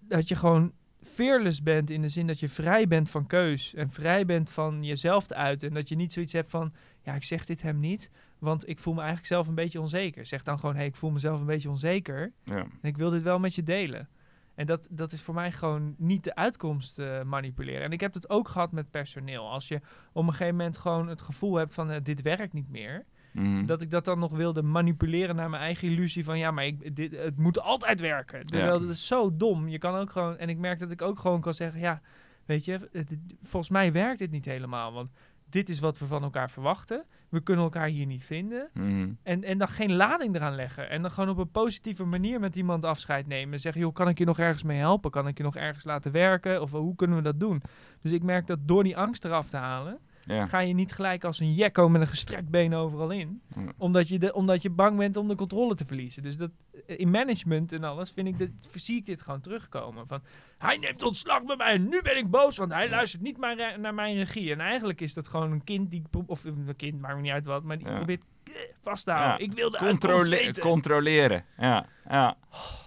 dat 0.00 0.28
je 0.28 0.36
gewoon 0.36 0.72
fearless 1.02 1.62
bent 1.62 1.90
in 1.90 2.02
de 2.02 2.08
zin 2.08 2.26
dat 2.26 2.40
je 2.40 2.48
vrij 2.48 2.86
bent 2.86 3.10
van 3.10 3.26
keus 3.26 3.74
en 3.74 3.90
vrij 3.90 4.24
bent 4.26 4.50
van 4.50 4.84
jezelf 4.84 5.26
te 5.26 5.34
uiten 5.34 5.68
en 5.68 5.74
dat 5.74 5.88
je 5.88 5.94
niet 5.96 6.12
zoiets 6.12 6.32
hebt 6.32 6.50
van, 6.50 6.72
ja, 7.02 7.14
ik 7.14 7.24
zeg 7.24 7.44
dit 7.44 7.62
hem 7.62 7.80
niet, 7.80 8.10
want 8.38 8.68
ik 8.68 8.78
voel 8.78 8.94
me 8.94 8.98
eigenlijk 9.00 9.28
zelf 9.28 9.46
een 9.48 9.54
beetje 9.54 9.80
onzeker. 9.80 10.26
Zeg 10.26 10.42
dan 10.42 10.58
gewoon, 10.58 10.74
hé, 10.74 10.80
hey, 10.80 10.88
ik 10.88 10.96
voel 10.96 11.10
mezelf 11.10 11.40
een 11.40 11.46
beetje 11.46 11.70
onzeker 11.70 12.32
Ja. 12.42 12.56
en 12.58 12.68
ik 12.88 12.96
wil 12.96 13.10
dit 13.10 13.22
wel 13.22 13.38
met 13.38 13.54
je 13.54 13.62
delen. 13.62 14.08
En 14.54 14.66
dat, 14.66 14.86
dat 14.90 15.12
is 15.12 15.22
voor 15.22 15.34
mij 15.34 15.52
gewoon 15.52 15.94
niet 15.98 16.24
de 16.24 16.34
uitkomst 16.34 16.98
eh, 16.98 17.22
manipuleren. 17.22 17.82
En 17.82 17.92
ik 17.92 18.00
heb 18.00 18.14
het 18.14 18.30
ook 18.30 18.48
gehad 18.48 18.72
met 18.72 18.90
personeel. 18.90 19.50
Als 19.50 19.68
je 19.68 19.80
op 20.12 20.24
een 20.26 20.30
gegeven 20.30 20.56
moment 20.56 20.76
gewoon 20.76 21.08
het 21.08 21.20
gevoel 21.22 21.54
hebt 21.56 21.72
van, 21.74 21.90
eh, 21.90 22.00
dit 22.02 22.22
werkt 22.22 22.52
niet 22.52 22.68
meer, 22.68 23.04
Mhm. 23.34 23.66
dat 23.66 23.82
ik 23.82 23.90
dat 23.90 24.04
dan 24.04 24.18
nog 24.18 24.32
wilde 24.36 24.62
manipuleren 24.62 25.36
naar 25.36 25.50
mijn 25.50 25.62
eigen 25.62 25.88
illusie 25.88 26.24
van 26.24 26.38
ja, 26.38 26.50
maar 26.50 26.66
ik, 26.66 26.96
dit, 26.96 27.16
het 27.16 27.38
moet 27.38 27.60
altijd 27.60 28.00
werken. 28.00 28.46
Terwijl 28.46 28.80
dat 28.80 28.90
is 28.90 29.06
zo 29.06 29.36
dom. 29.36 29.68
Je 29.68 29.78
kan 29.78 29.94
ook 29.94 30.10
gewoon, 30.10 30.36
en 30.38 30.48
ik 30.48 30.58
merk 30.58 30.78
dat 30.78 30.90
ik 30.90 31.02
ook 31.02 31.18
gewoon 31.18 31.40
kan 31.40 31.54
zeggen, 31.54 31.80
ja, 31.80 32.00
weet 32.46 32.64
je, 32.64 32.72
het- 32.92 33.16
volgens 33.42 33.72
mij 33.72 33.92
werkt 33.92 34.18
dit 34.18 34.30
niet 34.30 34.44
helemaal. 34.44 34.92
Want 34.92 35.10
dit 35.50 35.68
is 35.68 35.80
wat 35.80 35.98
we 35.98 36.06
van 36.06 36.22
elkaar 36.22 36.50
verwachten. 36.50 37.04
We 37.28 37.40
kunnen 37.40 37.64
elkaar 37.64 37.86
hier 37.88 38.06
niet 38.06 38.24
vinden. 38.24 38.68
Mhm. 38.72 39.08
En, 39.22 39.44
en 39.44 39.58
dan 39.58 39.68
geen 39.68 39.92
lading 39.92 40.34
eraan 40.34 40.54
leggen. 40.54 40.90
En 40.90 41.02
dan 41.02 41.10
gewoon 41.10 41.30
op 41.30 41.38
een 41.38 41.50
positieve 41.50 42.04
manier 42.04 42.40
met 42.40 42.56
iemand 42.56 42.84
afscheid 42.84 43.26
nemen. 43.26 43.60
Zeggen, 43.60 43.80
joh, 43.82 43.92
kan 43.94 44.08
ik 44.08 44.18
je 44.18 44.24
nog 44.24 44.38
ergens 44.38 44.62
mee 44.62 44.78
helpen? 44.78 45.10
Kan 45.10 45.26
ik 45.28 45.36
je 45.36 45.42
nog 45.42 45.56
ergens 45.56 45.84
laten 45.84 46.12
werken? 46.12 46.62
Of 46.62 46.72
eh, 46.72 46.78
hoe 46.78 46.96
kunnen 46.96 47.16
we 47.16 47.22
dat 47.22 47.40
doen? 47.40 47.62
Dus 48.02 48.12
ik 48.12 48.22
merk 48.22 48.46
dat 48.46 48.58
door 48.62 48.82
die 48.84 48.96
angst 48.96 49.24
eraf 49.24 49.46
te 49.48 49.56
halen, 49.56 49.98
Ja. 50.26 50.46
ga 50.46 50.58
je 50.58 50.74
niet 50.74 50.92
gelijk 50.92 51.24
als 51.24 51.40
een 51.40 51.54
jekko 51.54 51.88
met 51.88 52.00
een 52.00 52.06
gestrekt 52.06 52.48
been 52.48 52.74
overal 52.74 53.10
in. 53.10 53.40
Ja. 53.56 53.72
Omdat, 53.78 54.08
je 54.08 54.18
de, 54.18 54.34
omdat 54.34 54.62
je 54.62 54.70
bang 54.70 54.98
bent 54.98 55.16
om 55.16 55.28
de 55.28 55.34
controle 55.34 55.74
te 55.74 55.84
verliezen. 55.84 56.22
Dus 56.22 56.36
dat, 56.36 56.50
in 56.86 57.10
management 57.10 57.72
en 57.72 57.84
alles 57.84 58.10
vind 58.10 58.28
ik 58.28 58.38
dit, 58.38 58.68
zie 58.74 58.96
ik 58.96 59.06
dit 59.06 59.22
gewoon 59.22 59.40
terugkomen. 59.40 60.06
Van, 60.06 60.22
hij 60.66 60.76
neemt 60.76 61.02
ontslag 61.02 61.42
bij 61.44 61.56
mij 61.56 61.66
en 61.72 61.88
nu 61.88 62.02
ben 62.02 62.16
ik 62.16 62.30
boos, 62.30 62.56
want 62.56 62.72
hij 62.72 62.88
luistert 62.88 63.22
niet 63.22 63.38
maar 63.38 63.78
naar 63.78 63.94
mijn 63.94 64.16
regie. 64.16 64.52
En 64.52 64.60
eigenlijk 64.60 65.00
is 65.00 65.14
dat 65.14 65.28
gewoon 65.28 65.52
een 65.52 65.64
kind, 65.64 65.90
die 65.90 66.02
of 66.26 66.44
een 66.44 66.74
kind, 66.76 67.00
maakt 67.00 67.14
me 67.16 67.20
niet 67.20 67.32
uit 67.32 67.44
wat, 67.44 67.62
maar 67.62 67.78
die 67.78 67.86
Ja. 67.88 67.94
probeert 67.94 68.22
eh, 68.44 68.52
vast 68.82 69.04
te 69.04 69.10
houden. 69.10 69.38
Ja. 69.38 69.44
Ik 69.44 69.52
wil 69.52 69.70
de 69.70 69.78
uitkomst 69.78 70.06
Controle- 70.06 70.52
controleren. 70.60 71.44
Ja. 71.58 71.86
ja. 72.10 72.36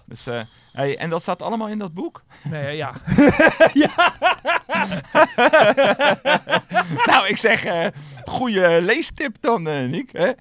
Dus, 0.06 0.28
eh, 0.28 0.42
hey, 0.72 0.98
en 0.98 1.10
dat 1.10 1.22
staat 1.22 1.42
allemaal 1.42 1.68
in 1.68 1.80
dat 1.80 1.94
boek? 1.94 2.24
nee, 2.50 2.76
ja. 2.76 2.94
nou, 7.06 7.28
ik 7.28 7.38
zeg, 7.38 7.66
eh 7.66 7.88
goede 8.26 8.82
leestip 8.82 9.36
dan, 9.40 9.68
eh 9.68 9.90
Nick. 9.90 10.10
Hè? 10.12 10.32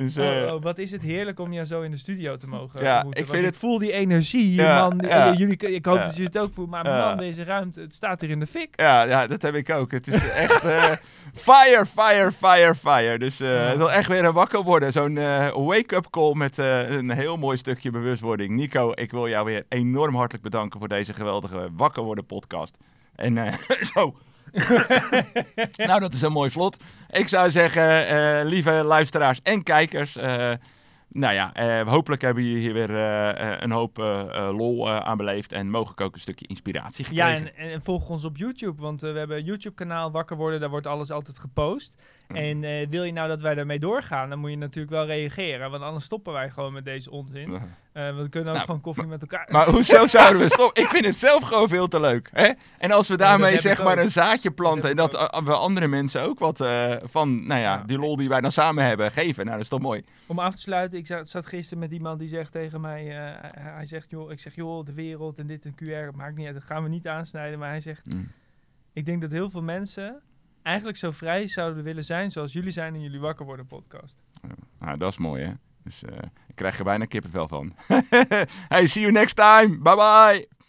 Dus, 0.00 0.16
eh, 0.16 0.26
Oh, 0.46 0.54
oh, 0.54 0.62
wat 0.62 0.78
is 0.78 0.90
het 0.90 1.02
heerlijk 1.02 1.38
om 1.40 1.52
jou 1.52 1.66
zo 1.66 1.80
in 1.82 1.90
de 1.90 1.96
studio 1.96 2.36
te 2.36 2.46
mogen 2.46 2.82
Ja, 2.82 3.04
ik 3.10 3.28
vind 3.28 3.46
ik 3.46 3.54
voel 3.54 3.78
die 3.78 3.92
energie 3.92 4.52
Ja, 4.52 4.80
man. 4.88 4.98
ja. 5.08 5.30
Eh, 5.32 5.38
jullie, 5.38 5.56
ik 5.56 5.84
hoop 5.84 5.96
dat 5.98 6.16
je 6.16 6.22
het 6.22 6.38
ook 6.38 6.52
voelt. 6.52 6.70
Maar 6.70 6.84
man, 6.84 7.16
deze 7.16 7.44
ruimte, 7.44 7.80
het 7.80 7.94
staat 7.94 8.20
hier 8.20 8.30
in 8.30 8.40
de 8.40 8.46
fik. 8.46 8.80
Ja, 8.80 9.02
ja, 9.02 9.26
dat 9.26 9.42
heb 9.42 9.54
ik 9.54 9.70
ook. 9.70 9.90
Het 9.92 10.06
is 10.08 10.30
echt 10.32 10.64
eh, 10.64 10.84
fire, 11.50 11.86
fire, 11.86 12.32
fire, 12.32 12.74
fire. 12.74 13.18
Dus 13.18 13.38
het 13.38 13.76
wil 13.76 13.92
echt 13.92 14.08
weer 14.08 14.24
een 14.24 14.32
wakker 14.32 14.62
worden. 14.62 14.92
Zo'n 14.92 15.14
wake-up 15.66 16.10
call 16.10 16.34
met 16.34 16.56
een 16.58 17.10
heel 17.10 17.36
mooi 17.36 17.56
stukje 17.56 17.90
bewustwording. 17.90 18.50
Nico, 18.56 18.92
ik 18.94 19.10
wil 19.10 19.28
jou 19.28 19.44
weer 19.44 19.64
enorm 19.68 20.14
hartelijk 20.14 20.44
bedanken 20.44 20.78
voor 20.78 20.88
deze 20.88 21.14
geweldige 21.14 21.68
wakker 21.76 22.02
worden 22.02 22.26
podcast. 22.26 22.76
En 23.14 23.38
zo. 23.94 24.14
nou, 25.88 26.00
dat 26.00 26.14
is 26.14 26.22
een 26.22 26.32
mooi 26.32 26.50
slot. 26.50 26.76
Ik 27.10 27.28
zou 27.28 27.50
zeggen, 27.50 28.06
eh, 28.06 28.48
lieve 28.48 28.70
luisteraars 28.70 29.40
en 29.42 29.62
kijkers. 29.62 30.16
eh, 30.16 30.52
nou 31.08 31.34
ja, 31.34 31.54
eh, 31.54 31.88
hopelijk 31.88 32.22
hebben 32.22 32.44
jullie 32.44 32.60
hier 32.60 32.72
weer 32.72 32.90
een 33.62 33.70
hoop 33.70 33.96
lol 34.52 34.90
aan 34.90 35.16
beleefd. 35.16 35.52
En 35.52 35.70
mogelijk 35.70 36.00
ook 36.00 36.14
een 36.14 36.20
stukje 36.20 36.46
inspiratie 36.46 37.04
gekregen. 37.04 37.44
Ja, 37.44 37.52
en, 37.52 37.82
volg 37.82 38.08
ons 38.08 38.24
op 38.24 38.36
YouTube, 38.36 38.80
want 38.80 39.00
we 39.00 39.08
hebben 39.08 39.36
een 39.36 39.44
YouTube-kanaal 39.44 40.10
Wakker 40.10 40.36
Worden, 40.36 40.60
daar 40.60 40.70
wordt 40.70 40.86
alles 40.86 41.10
altijd 41.10 41.38
gepost. 41.38 41.96
Mm. 42.30 42.36
En 42.36 42.64
eh, 42.64 42.88
wil 42.88 43.02
je 43.04 43.12
nou 43.12 43.28
dat 43.28 43.40
wij 43.40 43.54
daarmee 43.54 43.78
doorgaan, 43.78 44.28
dan 44.28 44.38
moet 44.38 44.50
je 44.50 44.56
natuurlijk 44.56 44.92
wel 44.92 45.06
reageren, 45.06 45.70
want 45.70 45.82
anders 45.82 46.04
stoppen 46.04 46.32
wij 46.32 46.50
gewoon 46.50 46.72
met 46.72 46.84
deze 46.84 47.10
onzin. 47.10 47.54
Eh, 47.92 48.16
we 48.16 48.28
kunnen 48.28 48.48
ook 48.48 48.54
Nou, 48.54 48.58
gewoon 48.58 48.80
koffie 48.80 49.06
met 49.06 49.20
elkaar... 49.20 49.48
Maar 49.52 49.66
hoezo 49.66 50.06
zouden 50.16 50.42
we 50.42 50.50
stoppen? 50.50 50.82
Ik 50.82 50.88
vind 50.88 51.04
het 51.04 51.18
zelf 51.18 51.42
gewoon 51.42 51.68
veel 51.68 51.88
te 51.88 52.00
leuk. 52.00 52.28
Hè? 52.32 52.48
En 52.78 52.90
als 52.90 53.08
we 53.08 53.16
dat 53.16 53.26
daarmee 53.26 53.58
zeg 53.58 53.82
maar 53.82 53.98
ook. 53.98 54.04
een 54.04 54.10
zaadje 54.10 54.50
planten 54.50 54.90
en 54.90 54.96
heb 54.98 55.10
dat 55.10 55.30
eh, 55.32 55.42
we 55.44 55.52
andere 55.54 55.88
mensen 55.88 56.22
ook 56.22 56.38
wat 56.38 56.64
van, 57.02 57.46
nou 57.46 57.60
ja, 57.60 57.82
die 57.86 57.98
lol 57.98 58.16
die 58.16 58.28
wij 58.28 58.40
dan 58.40 58.52
samen 58.52 58.84
hebben 58.84 59.12
geven. 59.12 59.44
Nou, 59.44 59.56
dat 59.56 59.64
is 59.64 59.70
toch 59.70 59.80
mooi. 59.80 60.04
Om 60.26 60.38
af 60.38 60.54
te 60.54 60.60
sluiten, 60.60 60.98
ik 60.98 61.06
zat, 61.06 61.28
zat 61.28 61.46
gisteren 61.46 61.78
met 61.78 61.92
iemand 61.92 62.18
die 62.18 62.28
zegt 62.28 62.52
tegen 62.52 62.80
mij, 62.80 63.04
hij, 63.04 63.38
hij 63.52 63.86
zegt, 63.86 64.10
joh, 64.10 64.30
ik 64.30 64.40
zeg, 64.40 64.54
joh, 64.54 64.86
de 64.86 64.92
wereld 64.92 65.38
en 65.38 65.46
dit 65.46 65.64
en 65.64 65.74
QR, 65.74 66.16
maakt 66.16 66.36
niet 66.36 66.46
uit, 66.46 66.54
dat 66.54 66.64
gaan 66.64 66.82
we 66.82 66.88
niet 66.88 67.06
aansnijden, 67.08 67.58
maar 67.58 67.68
hij 67.68 67.80
zegt, 67.80 68.06
Mm. 68.06 68.32
ik 68.92 69.06
denk 69.06 69.20
dat 69.20 69.30
heel 69.30 69.50
veel 69.50 69.62
mensen 69.62 70.20
eigenlijk 70.70 70.98
zo 70.98 71.10
vrij 71.10 71.48
zouden 71.48 71.84
willen 71.84 72.04
zijn 72.04 72.30
zoals 72.30 72.52
jullie 72.52 72.70
zijn 72.70 72.94
in 72.94 73.00
jullie 73.00 73.20
wakker 73.20 73.46
worden 73.46 73.66
podcast. 73.66 74.16
Nou, 74.78 74.98
dat 74.98 75.10
is 75.10 75.18
mooi, 75.18 75.44
hè? 75.44 75.52
Dus 75.84 76.04
eh, 76.04 76.18
ik 76.46 76.54
krijg 76.54 76.78
er 76.78 76.84
bijna 76.84 77.04
kippenvel 77.04 77.48
van. 77.48 77.74
hey, 78.68 78.86
see 78.86 79.02
you 79.02 79.12
next 79.12 79.36
time. 79.36 79.78
Bye 79.78 79.94
bye. 79.94 80.59